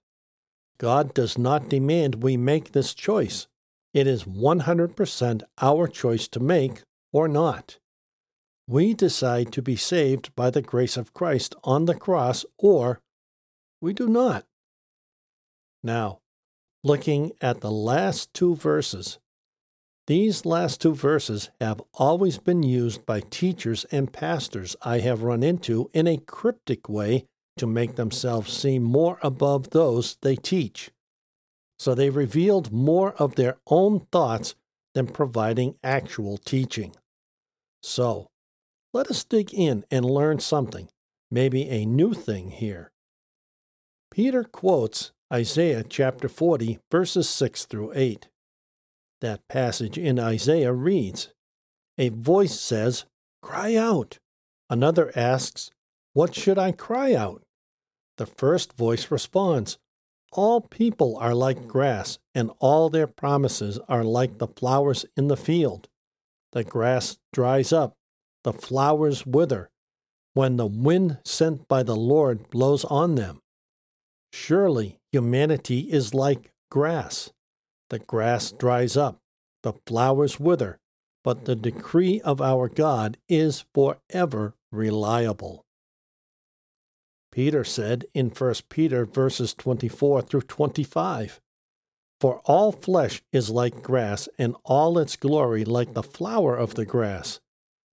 God 0.78 1.12
does 1.12 1.36
not 1.36 1.68
demand 1.68 2.22
we 2.22 2.36
make 2.36 2.72
this 2.72 2.94
choice. 2.94 3.46
It 3.92 4.06
is 4.06 4.24
100% 4.24 5.42
our 5.60 5.86
choice 5.88 6.28
to 6.28 6.40
make 6.40 6.82
or 7.12 7.28
not. 7.28 7.78
We 8.66 8.94
decide 8.94 9.52
to 9.52 9.62
be 9.62 9.76
saved 9.76 10.34
by 10.36 10.50
the 10.50 10.62
grace 10.62 10.96
of 10.96 11.12
Christ 11.12 11.54
on 11.64 11.86
the 11.86 11.94
cross, 11.94 12.44
or 12.56 13.00
we 13.80 13.92
do 13.92 14.08
not. 14.08 14.46
Now, 15.82 16.19
looking 16.82 17.32
at 17.40 17.60
the 17.60 17.70
last 17.70 18.32
two 18.32 18.54
verses, 18.54 19.18
these 20.06 20.44
last 20.44 20.80
two 20.80 20.94
verses 20.94 21.50
have 21.60 21.80
always 21.94 22.38
been 22.38 22.62
used 22.62 23.06
by 23.06 23.20
teachers 23.20 23.84
and 23.92 24.12
pastors 24.12 24.74
I 24.82 24.98
have 24.98 25.22
run 25.22 25.42
into 25.42 25.88
in 25.92 26.06
a 26.06 26.16
cryptic 26.16 26.88
way 26.88 27.26
to 27.58 27.66
make 27.66 27.96
themselves 27.96 28.52
seem 28.52 28.82
more 28.82 29.18
above 29.22 29.70
those 29.70 30.16
they 30.22 30.34
teach. 30.34 30.90
So 31.78 31.94
they 31.94 32.10
revealed 32.10 32.72
more 32.72 33.12
of 33.14 33.36
their 33.36 33.58
own 33.66 34.00
thoughts 34.10 34.54
than 34.94 35.06
providing 35.06 35.76
actual 35.84 36.38
teaching. 36.38 36.94
So, 37.82 38.28
let 38.92 39.08
us 39.08 39.22
dig 39.22 39.54
in 39.54 39.84
and 39.90 40.04
learn 40.04 40.40
something, 40.40 40.88
maybe 41.30 41.68
a 41.68 41.86
new 41.86 42.12
thing 42.12 42.50
here. 42.50 42.90
Peter 44.10 44.42
quotes 44.42 45.12
Isaiah 45.32 45.84
chapter 45.88 46.28
40, 46.28 46.80
verses 46.90 47.28
6 47.28 47.66
through 47.66 47.92
8. 47.94 48.28
That 49.20 49.46
passage 49.46 49.96
in 49.96 50.18
Isaiah 50.18 50.72
reads 50.72 51.32
A 51.98 52.08
voice 52.08 52.58
says, 52.58 53.04
Cry 53.40 53.76
out. 53.76 54.18
Another 54.68 55.12
asks, 55.14 55.70
What 56.14 56.34
should 56.34 56.58
I 56.58 56.72
cry 56.72 57.14
out? 57.14 57.42
The 58.16 58.26
first 58.26 58.76
voice 58.76 59.12
responds, 59.12 59.78
All 60.32 60.62
people 60.62 61.16
are 61.18 61.34
like 61.34 61.68
grass, 61.68 62.18
and 62.34 62.50
all 62.58 62.90
their 62.90 63.06
promises 63.06 63.78
are 63.88 64.02
like 64.02 64.38
the 64.38 64.48
flowers 64.48 65.06
in 65.16 65.28
the 65.28 65.36
field. 65.36 65.88
The 66.50 66.64
grass 66.64 67.18
dries 67.32 67.72
up, 67.72 67.94
the 68.42 68.52
flowers 68.52 69.24
wither, 69.24 69.70
when 70.34 70.56
the 70.56 70.66
wind 70.66 71.18
sent 71.24 71.68
by 71.68 71.84
the 71.84 71.94
Lord 71.94 72.50
blows 72.50 72.84
on 72.84 73.14
them. 73.14 73.38
Surely 74.32 74.99
humanity 75.12 75.80
is 75.90 76.14
like 76.14 76.52
grass. 76.70 77.30
The 77.88 77.98
grass 77.98 78.52
dries 78.52 78.96
up, 78.96 79.18
the 79.62 79.74
flowers 79.86 80.38
wither, 80.38 80.78
but 81.24 81.44
the 81.44 81.56
decree 81.56 82.20
of 82.20 82.40
our 82.40 82.68
God 82.68 83.18
is 83.28 83.64
forever 83.74 84.54
reliable. 84.70 85.64
Peter 87.32 87.62
said 87.64 88.06
in 88.14 88.30
1 88.30 88.54
Peter 88.68 89.04
verses 89.04 89.54
24 89.54 90.22
through 90.22 90.40
25, 90.42 91.40
For 92.20 92.40
all 92.44 92.72
flesh 92.72 93.22
is 93.32 93.50
like 93.50 93.82
grass, 93.82 94.28
and 94.38 94.56
all 94.64 94.98
its 94.98 95.16
glory 95.16 95.64
like 95.64 95.94
the 95.94 96.02
flower 96.02 96.56
of 96.56 96.74
the 96.74 96.86
grass. 96.86 97.40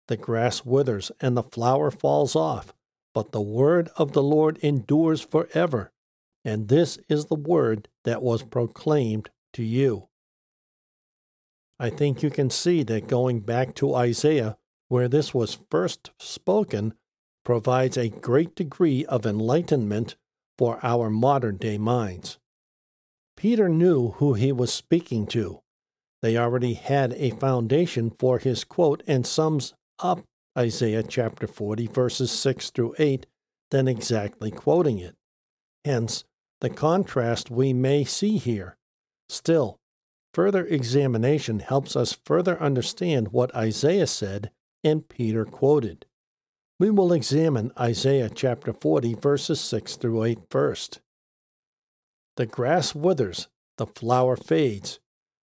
The 0.08 0.18
grass 0.18 0.66
withers, 0.66 1.12
and 1.20 1.36
the 1.36 1.44
flower 1.44 1.92
falls 1.92 2.36
off, 2.36 2.74
but 3.14 3.32
the 3.32 3.42
word 3.42 3.90
of 3.96 4.14
the 4.14 4.24
Lord 4.24 4.58
endures 4.60 5.22
forever. 5.22 5.92
And 6.48 6.70
this 6.70 6.98
is 7.10 7.26
the 7.26 7.36
word 7.36 7.90
that 8.06 8.22
was 8.24 8.42
proclaimed 8.42 9.30
to 9.52 9.64
you. 9.64 10.08
I 11.78 11.90
think 11.90 12.24
you 12.24 12.30
can 12.30 12.50
see 12.50 12.84
that 12.84 13.10
going 13.10 13.42
back 13.42 13.76
to 13.76 13.94
Isaiah, 13.94 14.56
where 14.88 15.10
this 15.10 15.34
was 15.34 15.60
first 15.70 16.12
spoken, 16.18 16.94
provides 17.44 17.98
a 17.98 18.08
great 18.08 18.56
degree 18.56 19.04
of 19.08 19.26
enlightenment 19.26 20.16
for 20.58 20.80
our 20.84 21.10
modern 21.10 21.58
day 21.58 21.78
minds. 21.78 22.40
Peter 23.36 23.68
knew 23.68 24.12
who 24.12 24.34
he 24.34 24.54
was 24.54 24.72
speaking 24.72 25.28
to. 25.28 25.60
They 26.22 26.38
already 26.38 26.76
had 26.76 27.12
a 27.18 27.32
foundation 27.32 28.10
for 28.18 28.40
his 28.40 28.64
quote 28.64 29.04
and 29.06 29.28
sums 29.28 29.74
up 30.00 30.24
Isaiah 30.58 31.04
chapter 31.04 31.46
40, 31.46 31.88
verses 31.88 32.32
6 32.32 32.70
through 32.70 32.96
8, 32.98 33.26
than 33.70 33.90
exactly 33.90 34.50
quoting 34.50 34.98
it. 34.98 35.18
Hence, 35.84 36.24
the 36.62 36.70
contrast 36.70 37.52
we 37.52 37.74
may 37.74 38.04
see 38.04 38.38
here. 38.38 38.78
Still, 39.30 39.80
further 40.34 40.66
examination 40.66 41.60
helps 41.60 41.96
us 41.96 42.18
further 42.26 42.62
understand 42.62 43.30
what 43.30 43.54
Isaiah 43.56 44.08
said 44.08 44.52
and 44.84 45.08
Peter 45.08 45.46
quoted. 45.46 46.06
We 46.80 46.92
will 46.92 47.12
examine 47.12 47.72
Isaiah 47.80 48.30
chapter 48.30 48.72
40, 48.72 49.16
verses 49.16 49.60
6 49.60 49.96
through 49.96 50.24
8 50.24 50.40
first. 50.50 51.02
The 52.36 52.46
grass 52.46 52.94
withers, 52.94 53.48
the 53.78 53.88
flower 53.88 54.36
fades, 54.36 55.00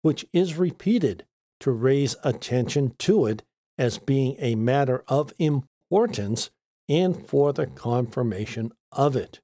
which 0.01 0.25
is 0.31 0.57
repeated 0.57 1.25
to 1.59 1.71
raise 1.71 2.15
attention 2.23 2.95
to 2.99 3.25
it 3.25 3.43
as 3.77 3.97
being 3.97 4.35
a 4.39 4.55
matter 4.55 5.03
of 5.07 5.33
importance 5.37 6.49
and 6.87 7.27
for 7.27 7.51
the 7.51 7.67
confirmation 7.67 8.71
of 8.91 9.15
it. 9.15 9.41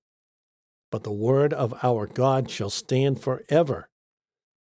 But 0.94 1.02
the 1.02 1.12
word 1.12 1.54
of 1.54 1.74
our 1.82 2.06
God 2.06 2.52
shall 2.52 2.70
stand 2.70 3.20
forever. 3.20 3.90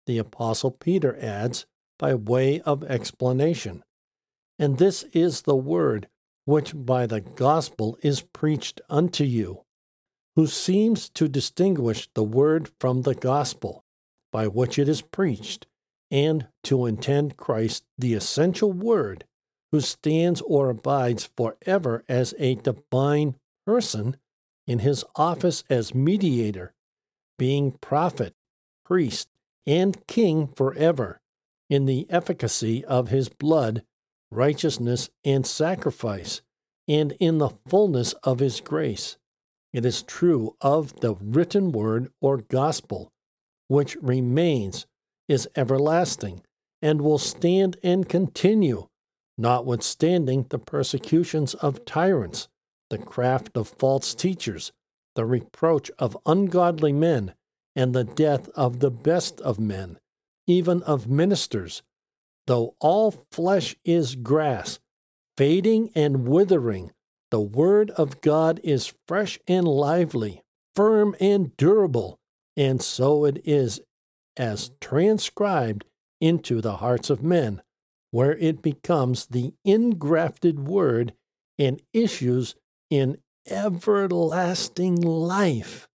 The 0.07 0.17
Apostle 0.17 0.71
Peter 0.71 1.15
adds 1.21 1.67
by 1.99 2.15
way 2.15 2.63
of 2.63 2.83
explanation. 2.85 3.85
And 4.59 4.79
this 4.79 5.03
is 5.13 5.43
the 5.43 5.55
word 5.55 6.09
which 6.47 6.73
by 6.75 7.05
the 7.05 7.21
gospel 7.21 7.99
is 8.01 8.23
preached 8.23 8.81
unto 8.89 9.25
you, 9.25 9.65
who 10.35 10.47
seems 10.47 11.11
to 11.11 11.29
distinguish 11.29 12.09
the 12.15 12.25
word 12.25 12.71
from 12.81 13.03
the 13.03 13.15
gospel, 13.15 13.85
by 14.33 14.47
which 14.49 14.79
it 14.79 14.89
is 14.89 15.03
preached, 15.03 15.67
and 16.11 16.49
to 16.65 16.87
intend 16.87 17.37
Christ 17.37 17.85
the 17.99 18.15
essential 18.15 18.73
word, 18.73 19.27
who 19.71 19.83
stands 19.83 20.41
or 20.41 20.71
abides 20.71 21.29
forever 21.37 22.05
as 22.09 22.33
a 22.39 22.55
divine 22.55 23.37
person 23.67 24.17
in 24.67 24.81
his 24.81 25.05
office 25.17 25.65
as 25.69 25.95
mediator, 25.95 26.73
being 27.39 27.73
prophet, 27.81 28.35
priest, 28.85 29.29
and 29.67 30.07
king 30.07 30.49
forever, 30.49 31.21
in 31.69 31.87
the 31.87 32.07
efficacy 32.11 32.85
of 32.85 33.09
his 33.09 33.29
blood 33.29 33.83
righteousness, 34.33 35.11
and 35.25 35.47
sacrifice, 35.47 36.41
and 36.89 37.13
in 37.21 37.39
the 37.39 37.51
fullness 37.69 38.15
of 38.25 38.41
his 38.41 38.61
grace. 38.61 39.17
It 39.73 39.85
is 39.85 40.03
true 40.03 40.57
of 40.61 41.01
the 41.01 41.15
written 41.15 41.71
word 41.71 42.11
or 42.21 42.39
gospel, 42.39 43.13
which 43.69 43.97
remains, 43.97 44.87
is 45.29 45.49
everlasting, 45.55 46.43
and 46.81 47.01
will 47.01 47.19
stand 47.19 47.77
and 47.83 48.09
continue, 48.09 48.89
notwithstanding 49.39 50.47
the 50.49 50.59
persecutions 50.59 51.55
of 51.55 51.85
tyrants, 51.85 52.49
the 52.93 52.99
craft 52.99 53.57
of 53.57 53.67
false 53.67 54.15
teachers, 54.15 54.71
the 55.15 55.25
reproach 55.25 55.91
of 55.99 56.15
ungodly 56.27 56.93
men, 56.93 57.33
and 57.75 57.95
the 57.95 58.05
death 58.05 58.51
of 58.51 58.81
the 58.81 58.91
best 58.91 59.41
of 59.41 59.59
men, 59.59 59.99
even 60.47 60.83
of 60.83 61.09
ministers. 61.09 61.83
Though 62.47 62.77
all 62.81 63.11
flesh 63.31 63.77
is 63.83 64.15
grass, 64.15 64.79
fading 65.39 65.91
and 65.95 66.29
withering, 66.29 66.93
the 67.31 67.41
word 67.41 67.91
of 67.93 68.21
God 68.21 68.61
is 68.63 68.93
fresh 69.09 69.39
and 69.49 69.67
lively, 69.67 70.43
firm 70.77 71.17
and 71.19 71.57
durable, 71.57 72.19
and 72.59 72.83
so 72.83 73.25
it 73.25 73.41
is 73.43 73.81
as 74.37 74.71
transcribed 74.83 75.87
into 76.21 76.61
the 76.61 76.77
hearts 76.77 77.09
of 77.09 77.23
men, 77.23 77.63
where 78.11 78.37
it 78.37 78.61
becomes 78.61 79.25
the 79.25 79.55
ingrafted 79.67 80.57
word 80.57 81.15
and 81.59 81.81
issues 81.95 82.55
in 82.93 83.17
everlasting 83.47 85.01
life. 85.01 85.89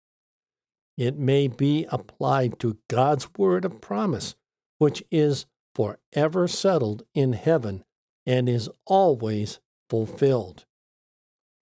It 0.98 1.16
may 1.16 1.48
be 1.48 1.86
applied 1.92 2.58
to 2.62 2.80
God's 2.90 3.28
word 3.38 3.66
of 3.66 3.80
promise, 3.80 4.34
which 4.80 5.04
is 5.12 5.46
forever 5.76 6.48
settled 6.48 7.04
in 7.14 7.34
heaven 7.34 7.84
and 8.26 8.50
is 8.50 8.68
always 8.88 9.60
fulfilled. 9.88 10.66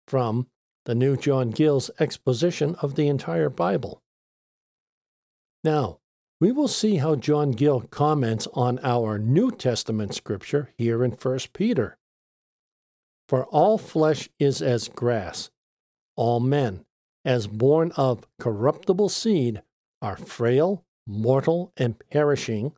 From 0.07 0.45
the 0.85 0.93
New 0.93 1.17
John 1.17 1.49
Gill's 1.49 1.89
exposition 1.99 2.75
of 2.75 2.93
the 2.93 3.07
entire 3.07 3.49
Bible. 3.49 4.03
Now, 5.63 5.97
we 6.39 6.51
will 6.51 6.67
see 6.67 6.97
how 6.97 7.15
John 7.15 7.53
Gill 7.53 7.81
comments 7.81 8.47
on 8.53 8.77
our 8.83 9.17
New 9.17 9.49
Testament 9.49 10.13
scripture 10.13 10.69
here 10.77 11.03
in 11.03 11.09
1 11.09 11.39
Peter. 11.53 11.97
For 13.33 13.45
all 13.45 13.79
flesh 13.79 14.29
is 14.37 14.61
as 14.61 14.87
grass, 14.87 15.49
all 16.15 16.39
men, 16.39 16.85
as 17.25 17.47
born 17.47 17.91
of 17.97 18.27
corruptible 18.39 19.09
seed, 19.09 19.63
are 20.03 20.17
frail, 20.17 20.85
mortal, 21.07 21.71
and 21.75 21.95
perishing. 22.11 22.73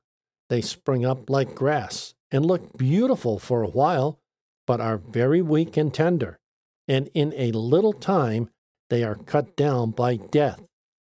They 0.49 0.61
spring 0.61 1.05
up 1.05 1.29
like 1.29 1.55
grass 1.55 2.13
and 2.31 2.45
look 2.45 2.77
beautiful 2.77 3.37
for 3.37 3.63
a 3.63 3.69
while, 3.69 4.21
but 4.65 4.79
are 4.79 4.97
very 4.97 5.41
weak 5.41 5.75
and 5.75 5.93
tender. 5.93 6.39
And 6.87 7.09
in 7.13 7.33
a 7.35 7.51
little 7.51 7.91
time 7.91 8.49
they 8.89 9.03
are 9.03 9.15
cut 9.15 9.57
down 9.57 9.91
by 9.91 10.15
death 10.15 10.63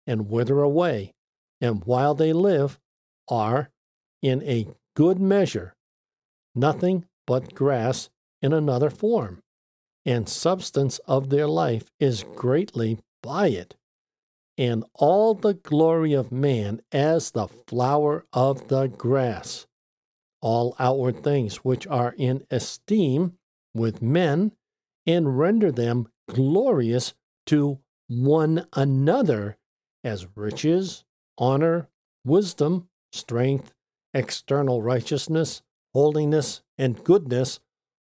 and 0.08 0.28
wither 0.28 0.60
away, 0.60 1.14
and 1.60 1.84
while 1.84 2.16
they 2.16 2.32
live, 2.32 2.80
are, 3.28 3.70
in 4.20 4.42
a 4.42 4.66
good 4.96 5.20
measure, 5.20 5.72
nothing 6.56 7.04
but 7.28 7.54
grass 7.54 8.10
in 8.42 8.52
another 8.52 8.90
form, 8.90 9.42
and 10.04 10.28
substance 10.28 10.98
of 11.06 11.30
their 11.30 11.48
life 11.48 11.90
is 11.98 12.24
greatly 12.34 12.98
by 13.22 13.48
it, 13.48 13.74
and 14.56 14.84
all 14.94 15.34
the 15.34 15.54
glory 15.54 16.12
of 16.12 16.32
man 16.32 16.80
as 16.92 17.32
the 17.32 17.48
flower 17.48 18.24
of 18.32 18.68
the 18.68 18.86
grass. 18.86 19.66
All 20.40 20.76
outward 20.78 21.24
things 21.24 21.56
which 21.56 21.86
are 21.86 22.14
in 22.16 22.46
esteem 22.50 23.32
with 23.74 24.00
men, 24.00 24.52
and 25.06 25.38
render 25.38 25.72
them 25.72 26.08
glorious 26.28 27.14
to 27.46 27.78
one 28.08 28.66
another 28.72 29.56
as 30.04 30.26
riches, 30.36 31.04
honor, 31.38 31.88
wisdom, 32.24 32.88
strength, 33.12 33.72
external 34.14 34.82
righteousness, 34.82 35.62
holiness, 35.92 36.62
and 36.78 37.02
goodness, 37.02 37.60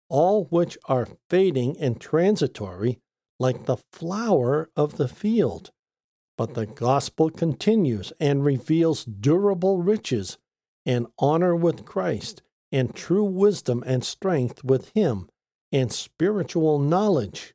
all 0.08 0.44
which 0.46 0.76
are 0.86 1.08
fading 1.28 1.76
and 1.80 2.00
transitory, 2.00 3.00
like 3.38 3.64
the 3.64 3.78
flower 3.92 4.70
of 4.76 4.96
the 4.96 5.08
field. 5.08 5.70
But 6.36 6.54
the 6.54 6.66
gospel 6.66 7.30
continues 7.30 8.12
and 8.20 8.44
reveals 8.44 9.04
durable 9.04 9.78
riches 9.78 10.38
and 10.86 11.06
honor 11.18 11.54
with 11.56 11.84
Christ, 11.84 12.42
and 12.70 12.94
true 12.94 13.24
wisdom 13.24 13.82
and 13.86 14.04
strength 14.04 14.64
with 14.64 14.90
Him, 14.90 15.28
and 15.72 15.92
spiritual 15.92 16.78
knowledge, 16.78 17.54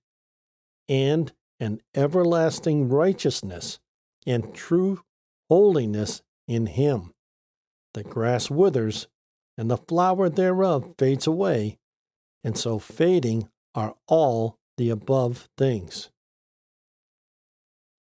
and 0.87 1.31
an 1.59 1.81
everlasting 1.93 2.89
righteousness 2.89 3.79
and 4.25 4.53
true 4.53 5.01
holiness 5.49 6.21
in 6.47 6.67
Him. 6.67 7.13
The 7.93 8.03
grass 8.03 8.49
withers, 8.49 9.07
and 9.57 9.69
the 9.69 9.77
flower 9.77 10.29
thereof 10.29 10.95
fades 10.97 11.27
away, 11.27 11.77
and 12.43 12.57
so 12.57 12.79
fading 12.79 13.49
are 13.75 13.95
all 14.07 14.57
the 14.77 14.89
above 14.89 15.49
things. 15.57 16.09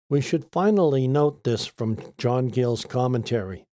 We 0.09 0.21
should 0.21 0.51
finally 0.51 1.07
note 1.07 1.43
this 1.43 1.65
from 1.65 1.97
John 2.17 2.47
Gill's 2.47 2.85
commentary. 2.85 3.65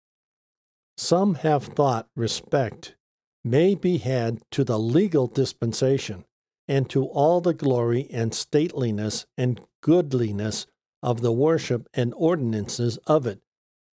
Some 0.97 1.37
have 1.37 1.65
thought 1.65 2.09
respect 2.17 2.97
may 3.45 3.75
be 3.75 3.99
had 3.99 4.41
to 4.53 4.65
the 4.65 4.79
legal 4.79 5.27
dispensation 5.27 6.25
and 6.67 6.89
to 6.91 7.05
all 7.05 7.41
the 7.41 7.55
glory 7.55 8.09
and 8.11 8.33
stateliness 8.33 9.27
and 9.37 9.61
goodliness 9.83 10.67
of 11.03 11.21
the 11.21 11.33
worship 11.33 11.89
and 11.93 12.15
ordinances 12.17 12.97
of 13.07 13.27
it, 13.27 13.41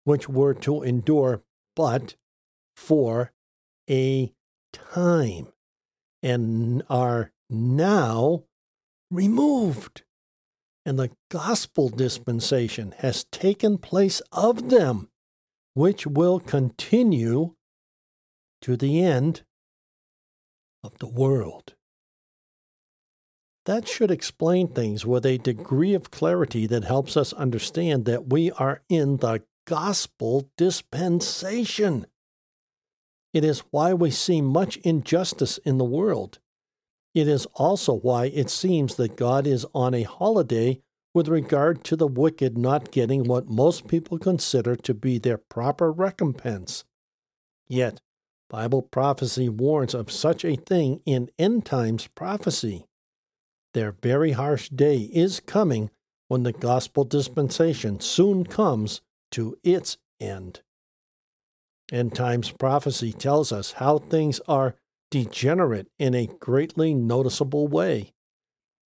which 0.04 0.28
were 0.28 0.54
to 0.54 0.82
endure 0.82 1.42
but 1.74 2.16
for 2.76 3.32
a 3.88 4.32
time, 4.72 5.48
and 6.22 6.82
are 6.88 7.32
now 7.48 8.44
removed. 9.10 10.02
And 10.84 10.98
the 10.98 11.10
gospel 11.30 11.88
dispensation 11.88 12.94
has 12.98 13.24
taken 13.24 13.78
place 13.78 14.22
of 14.32 14.70
them, 14.70 15.10
which 15.74 16.06
will 16.06 16.40
continue 16.40 17.54
to 18.62 18.76
the 18.76 19.02
end 19.02 19.42
of 20.82 20.98
the 20.98 21.08
world. 21.08 21.74
That 23.66 23.86
should 23.86 24.10
explain 24.10 24.68
things 24.68 25.04
with 25.04 25.26
a 25.26 25.36
degree 25.36 25.92
of 25.92 26.10
clarity 26.10 26.66
that 26.68 26.84
helps 26.84 27.18
us 27.18 27.34
understand 27.34 28.06
that 28.06 28.30
we 28.30 28.50
are 28.52 28.82
in 28.88 29.18
the 29.18 29.42
gospel 29.66 30.50
dispensation. 30.56 32.06
It 33.32 33.44
is 33.44 33.62
why 33.70 33.92
we 33.94 34.10
see 34.10 34.40
much 34.40 34.78
injustice 34.78 35.58
in 35.58 35.78
the 35.78 35.84
world. 35.84 36.38
It 37.14 37.28
is 37.28 37.46
also 37.54 37.94
why 37.94 38.26
it 38.26 38.50
seems 38.50 38.94
that 38.96 39.16
God 39.16 39.46
is 39.46 39.66
on 39.74 39.94
a 39.94 40.02
holiday 40.02 40.80
with 41.14 41.28
regard 41.28 41.84
to 41.84 41.96
the 41.96 42.06
wicked 42.06 42.56
not 42.56 42.90
getting 42.90 43.24
what 43.24 43.48
most 43.48 43.88
people 43.88 44.18
consider 44.18 44.76
to 44.76 44.94
be 44.94 45.18
their 45.18 45.38
proper 45.38 45.90
recompense. 45.90 46.84
Yet, 47.66 48.00
Bible 48.48 48.82
prophecy 48.82 49.48
warns 49.48 49.94
of 49.94 50.10
such 50.10 50.44
a 50.44 50.56
thing 50.56 51.00
in 51.04 51.30
end 51.38 51.66
times 51.66 52.06
prophecy. 52.06 52.86
Their 53.74 53.92
very 53.92 54.32
harsh 54.32 54.68
day 54.70 55.10
is 55.12 55.40
coming 55.40 55.90
when 56.28 56.44
the 56.44 56.52
gospel 56.52 57.04
dispensation 57.04 58.00
soon 58.00 58.44
comes 58.44 59.02
to 59.32 59.56
its 59.62 59.98
end. 60.20 60.62
End 61.90 62.14
times 62.14 62.50
prophecy 62.50 63.12
tells 63.12 63.52
us 63.52 63.72
how 63.72 63.98
things 63.98 64.40
are 64.46 64.76
degenerate 65.10 65.88
in 65.98 66.14
a 66.14 66.26
greatly 66.26 66.94
noticeable 66.94 67.66
way. 67.66 68.12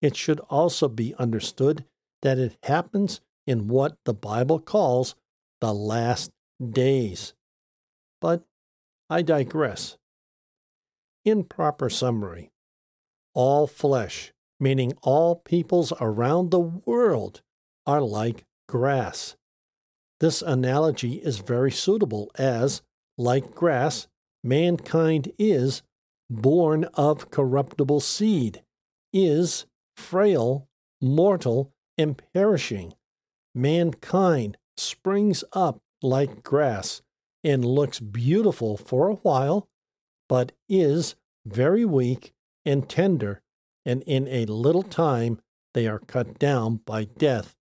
It 0.01 0.17
should 0.17 0.41
also 0.49 0.89
be 0.89 1.15
understood 1.19 1.85
that 2.23 2.39
it 2.39 2.57
happens 2.63 3.21
in 3.47 3.69
what 3.69 3.97
the 4.05 4.15
Bible 4.15 4.61
calls 4.61 5.17
the 5.61 5.73
last 5.73 6.31
days. 6.71 7.35
But 8.21 8.45
I 9.11 9.23
digress. 9.23 9.97
In 11.25 11.45
proper 11.45 11.91
summary, 11.91 12.51
all 13.35 13.67
flesh 13.67 14.33
meaning 14.63 14.93
all 15.03 15.35
peoples 15.35 15.93
around 16.01 16.51
the 16.51 16.61
world 16.61 17.43
are 17.85 18.01
like 18.01 18.45
grass. 18.69 19.35
This 20.21 20.41
analogy 20.41 21.15
is 21.15 21.39
very 21.39 21.73
suitable 21.73 22.31
as, 22.39 22.81
like 23.23 23.55
grass, 23.55 24.09
mankind 24.43 25.33
is 25.39 25.83
born 26.29 26.85
of 26.95 27.31
corruptible 27.31 28.01
seed, 28.01 28.63
is 29.13 29.67
frail, 29.97 30.69
mortal, 31.01 31.73
and 31.97 32.21
perishing. 32.35 32.95
Mankind 33.55 34.57
springs 34.77 35.45
up 35.53 35.81
like 36.03 36.43
grass 36.43 37.03
and 37.45 37.65
looks 37.65 38.01
beautiful 38.01 38.77
for 38.77 39.09
a 39.09 39.15
while, 39.17 39.69
but 40.29 40.53
is 40.69 41.15
very 41.47 41.85
weak 41.85 42.33
and 42.65 42.89
tender 42.89 43.43
and 43.85 44.03
in 44.03 44.29
a 44.29 44.47
little 44.47 44.83
time 44.83 45.41
they 45.75 45.87
are 45.87 45.99
cut 45.99 46.39
down 46.39 46.77
by 46.77 47.05
death 47.05 47.57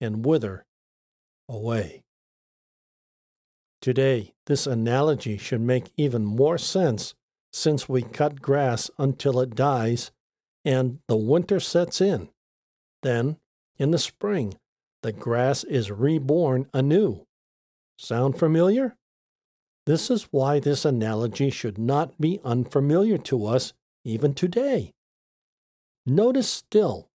and 0.00 0.24
wither 0.24 0.64
away. 1.48 2.03
Today, 3.84 4.32
this 4.46 4.66
analogy 4.66 5.36
should 5.36 5.60
make 5.60 5.92
even 5.98 6.24
more 6.24 6.56
sense 6.56 7.12
since 7.52 7.86
we 7.86 8.00
cut 8.00 8.40
grass 8.40 8.90
until 8.96 9.38
it 9.40 9.54
dies 9.54 10.10
and 10.64 11.00
the 11.06 11.18
winter 11.18 11.60
sets 11.60 12.00
in. 12.00 12.30
Then, 13.02 13.36
in 13.76 13.90
the 13.90 13.98
spring, 13.98 14.54
the 15.02 15.12
grass 15.12 15.64
is 15.64 15.90
reborn 15.90 16.66
anew. 16.72 17.26
Sound 17.98 18.38
familiar? 18.38 18.96
This 19.84 20.10
is 20.10 20.28
why 20.30 20.60
this 20.60 20.86
analogy 20.86 21.50
should 21.50 21.76
not 21.76 22.18
be 22.18 22.40
unfamiliar 22.42 23.18
to 23.18 23.44
us 23.44 23.74
even 24.02 24.32
today. 24.32 24.94
Notice 26.06 26.48
still, 26.48 27.10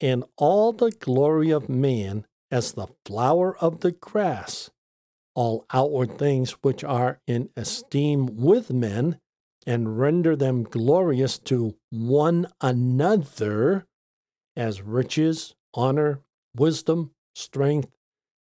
in 0.00 0.24
all 0.38 0.72
the 0.72 0.92
glory 0.92 1.50
of 1.50 1.68
man 1.68 2.24
as 2.50 2.72
the 2.72 2.86
flower 3.04 3.54
of 3.58 3.80
the 3.80 3.92
grass, 3.92 4.70
all 5.34 5.64
outward 5.72 6.18
things 6.18 6.52
which 6.62 6.84
are 6.84 7.20
in 7.26 7.48
esteem 7.56 8.26
with 8.36 8.72
men, 8.72 9.18
and 9.66 9.98
render 9.98 10.34
them 10.34 10.64
glorious 10.64 11.38
to 11.38 11.76
one 11.90 12.46
another 12.60 13.86
as 14.56 14.82
riches, 14.82 15.54
honor, 15.74 16.20
wisdom, 16.54 17.12
strength, 17.34 17.88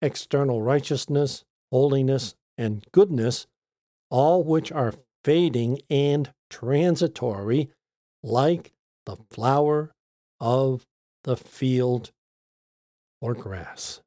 external 0.01 0.61
righteousness, 0.61 1.43
holiness, 1.71 2.35
and 2.57 2.85
goodness, 2.91 3.47
all 4.09 4.43
which 4.43 4.71
are 4.71 4.93
fading 5.23 5.79
and 5.89 6.31
transitory, 6.49 7.69
like 8.21 8.73
the 9.05 9.17
flower 9.31 9.91
of 10.39 10.85
the 11.23 11.37
field 11.37 12.11
or 13.21 13.33
grass. 13.33 14.01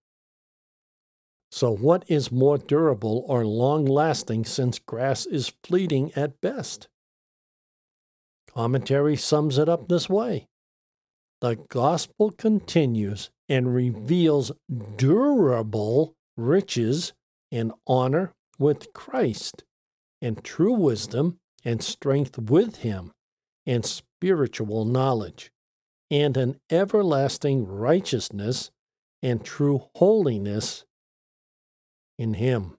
So, 1.50 1.74
what 1.74 2.04
is 2.08 2.30
more 2.30 2.58
durable 2.58 3.24
or 3.26 3.46
long 3.46 3.86
lasting 3.86 4.44
since 4.44 4.78
grass 4.78 5.24
is 5.24 5.52
fleeting 5.62 6.12
at 6.14 6.40
best? 6.40 6.88
Commentary 8.46 9.16
sums 9.16 9.56
it 9.56 9.68
up 9.68 9.88
this 9.88 10.08
way 10.08 10.46
The 11.40 11.56
gospel 11.68 12.30
continues 12.32 13.30
and 13.48 13.74
reveals 13.74 14.52
durable 14.96 16.14
riches 16.36 17.14
and 17.50 17.72
honor 17.86 18.34
with 18.58 18.92
Christ, 18.92 19.64
and 20.20 20.44
true 20.44 20.74
wisdom 20.74 21.38
and 21.64 21.82
strength 21.82 22.38
with 22.38 22.76
Him, 22.78 23.12
and 23.64 23.86
spiritual 23.86 24.84
knowledge, 24.84 25.50
and 26.10 26.36
an 26.36 26.60
everlasting 26.70 27.66
righteousness 27.66 28.70
and 29.22 29.44
true 29.44 29.84
holiness 29.96 30.84
in 32.18 32.34
Him. 32.34 32.76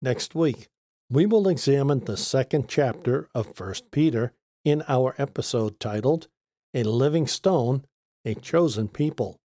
Next 0.00 0.34
week, 0.34 0.68
we 1.10 1.26
will 1.26 1.48
examine 1.48 2.00
the 2.00 2.16
second 2.16 2.68
chapter 2.68 3.28
of 3.34 3.58
1 3.58 3.74
Peter 3.90 4.32
in 4.64 4.82
our 4.88 5.14
episode 5.18 5.78
titled 5.78 6.28
A 6.74 6.82
Living 6.82 7.26
Stone, 7.26 7.84
a 8.24 8.34
Chosen 8.34 8.88
People. 8.88 9.40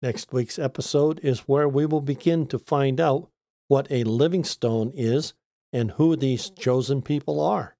Next 0.00 0.32
week's 0.32 0.58
episode 0.58 1.20
is 1.22 1.40
where 1.40 1.68
we 1.68 1.84
will 1.86 2.00
begin 2.00 2.46
to 2.48 2.58
find 2.58 3.00
out 3.00 3.30
what 3.68 3.90
a 3.90 4.04
living 4.04 4.44
stone 4.44 4.92
is 4.94 5.34
and 5.72 5.92
who 5.92 6.16
these 6.16 6.50
chosen 6.50 7.02
people 7.02 7.40
are. 7.40 7.76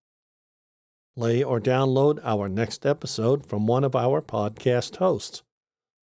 Play 1.17 1.43
or 1.43 1.61
download 1.61 2.21
our 2.23 2.49
next 2.49 2.85
episode 2.85 3.47
from 3.47 3.67
one 3.67 3.85
of 3.85 3.97
our 3.97 4.21
podcast 4.21 4.97
hosts, 4.97 5.43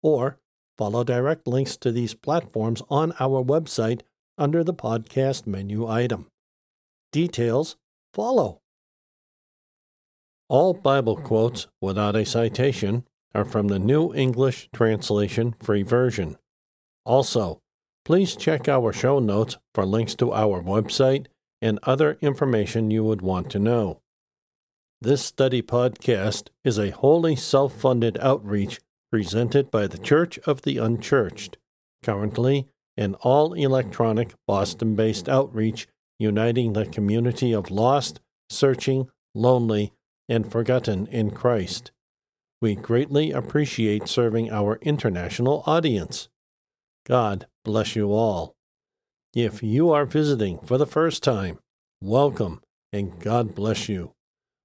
or 0.02 0.38
follow 0.82 1.04
direct 1.04 1.46
links 1.46 1.78
to 1.78 1.92
these 1.92 2.16
platforms 2.16 2.82
on 2.90 3.14
our 3.20 3.44
website 3.44 4.02
under 4.36 4.64
the 4.64 4.74
podcast 4.74 5.46
menu 5.46 5.88
item. 5.88 6.26
Details 7.12 7.76
follow. 8.16 8.62
All 10.50 10.74
Bible 10.74 11.18
quotes 11.18 11.68
without 11.80 12.16
a 12.16 12.26
citation 12.26 13.06
are 13.36 13.46
from 13.46 13.68
the 13.68 13.78
New 13.78 14.12
English 14.16 14.70
Translation 14.74 15.54
Free 15.62 15.84
Version. 15.84 16.36
Also, 17.06 17.62
please 18.04 18.36
check 18.36 18.68
our 18.68 18.92
show 18.92 19.20
notes 19.20 19.58
for 19.76 19.86
links 19.86 20.16
to 20.16 20.34
our 20.34 20.64
website 20.64 21.28
and 21.62 21.78
other 21.84 22.18
information 22.22 22.90
you 22.90 23.04
would 23.04 23.22
want 23.22 23.52
to 23.52 23.60
know. 23.60 24.02
This 25.00 25.24
study 25.24 25.62
podcast 25.62 26.48
is 26.64 26.80
a 26.80 26.90
wholly 26.90 27.36
self 27.36 27.76
funded 27.76 28.18
outreach 28.20 28.80
presented 29.12 29.70
by 29.70 29.88
the 29.88 29.98
Church 29.98 30.40
of 30.40 30.62
the 30.62 30.78
Unchurched, 30.78 31.58
currently 32.02 32.68
an 32.98 33.16
all 33.16 33.54
electronic 33.54 34.34
Boston 34.48 34.96
based 34.96 35.28
outreach 35.28 35.88
uniting 36.18 36.74
the 36.74 36.86
community 36.86 37.52
of 37.52 37.72
lost, 37.72 38.20
searching, 38.50 39.10
lonely, 39.34 39.92
and 40.30 40.50
forgotten 40.52 41.08
in 41.08 41.32
Christ. 41.32 41.92
We 42.62 42.76
greatly 42.76 43.32
appreciate 43.32 44.08
serving 44.08 44.52
our 44.52 44.78
international 44.82 45.64
audience. 45.66 46.30
God 47.06 47.48
bless 47.66 47.96
you 47.96 48.14
all. 48.14 48.56
If 49.34 49.64
you 49.64 49.92
are 49.92 50.06
visiting 50.06 50.60
for 50.60 50.78
the 50.78 50.86
first 50.86 51.24
time, 51.24 51.60
welcome 52.02 52.62
and 52.94 53.20
God 53.20 53.56
bless 53.56 53.90
you. 53.90 54.14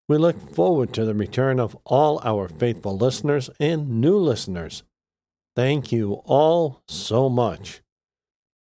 We 0.09 0.19
look 0.19 0.55
forward 0.55 0.93
to 0.95 1.05
the 1.05 1.15
return 1.15 1.59
of 1.59 1.77
all 1.85 2.21
our 2.25 2.49
faithful 2.49 2.97
listeners 2.97 3.51
and 3.59 4.01
new 4.01 4.17
listeners. 4.17 4.85
Thank 5.57 5.91
you 5.91 6.23
all 6.25 6.83
so 6.87 7.29
much. 7.29 7.83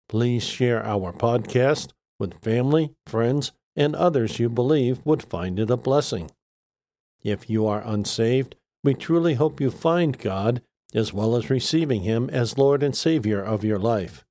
Please 0.08 0.42
share 0.42 0.84
our 0.84 1.12
podcast 1.12 1.92
with 2.18 2.42
family, 2.42 2.92
friends, 3.06 3.52
and 3.74 3.96
others 3.96 4.38
you 4.38 4.50
believe 4.50 5.06
would 5.06 5.22
find 5.22 5.58
it 5.58 5.70
a 5.70 5.76
blessing. 5.76 6.30
If 7.22 7.48
you 7.48 7.66
are 7.66 7.82
unsaved, 7.86 8.56
we 8.84 8.92
truly 8.94 9.34
hope 9.34 9.60
you 9.60 9.70
find 9.70 10.18
God 10.18 10.62
as 10.92 11.12
well 11.12 11.36
as 11.36 11.48
receiving 11.48 12.02
Him 12.02 12.28
as 12.30 12.58
Lord 12.58 12.82
and 12.82 12.94
Savior 12.94 13.40
of 13.40 13.64
your 13.64 13.78
life. 13.78 14.24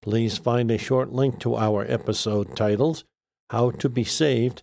Please 0.00 0.38
find 0.38 0.70
a 0.70 0.78
short 0.78 1.12
link 1.12 1.38
to 1.40 1.56
our 1.56 1.84
episode 1.88 2.56
titles 2.56 3.04
How 3.50 3.70
to 3.70 3.88
Be 3.88 4.02
Saved 4.02 4.62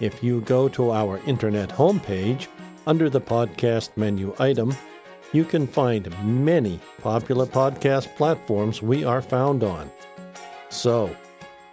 If 0.00 0.22
you 0.22 0.40
go 0.40 0.68
to 0.70 0.90
our 0.92 1.18
internet 1.26 1.70
homepage, 1.70 2.48
under 2.86 3.08
the 3.08 3.20
podcast 3.20 3.96
menu 3.96 4.34
item, 4.38 4.74
you 5.32 5.44
can 5.44 5.66
find 5.66 6.14
many 6.24 6.80
popular 7.00 7.46
podcast 7.46 8.14
platforms 8.16 8.82
we 8.82 9.04
are 9.04 9.22
found 9.22 9.62
on. 9.64 9.90
So, 10.68 11.14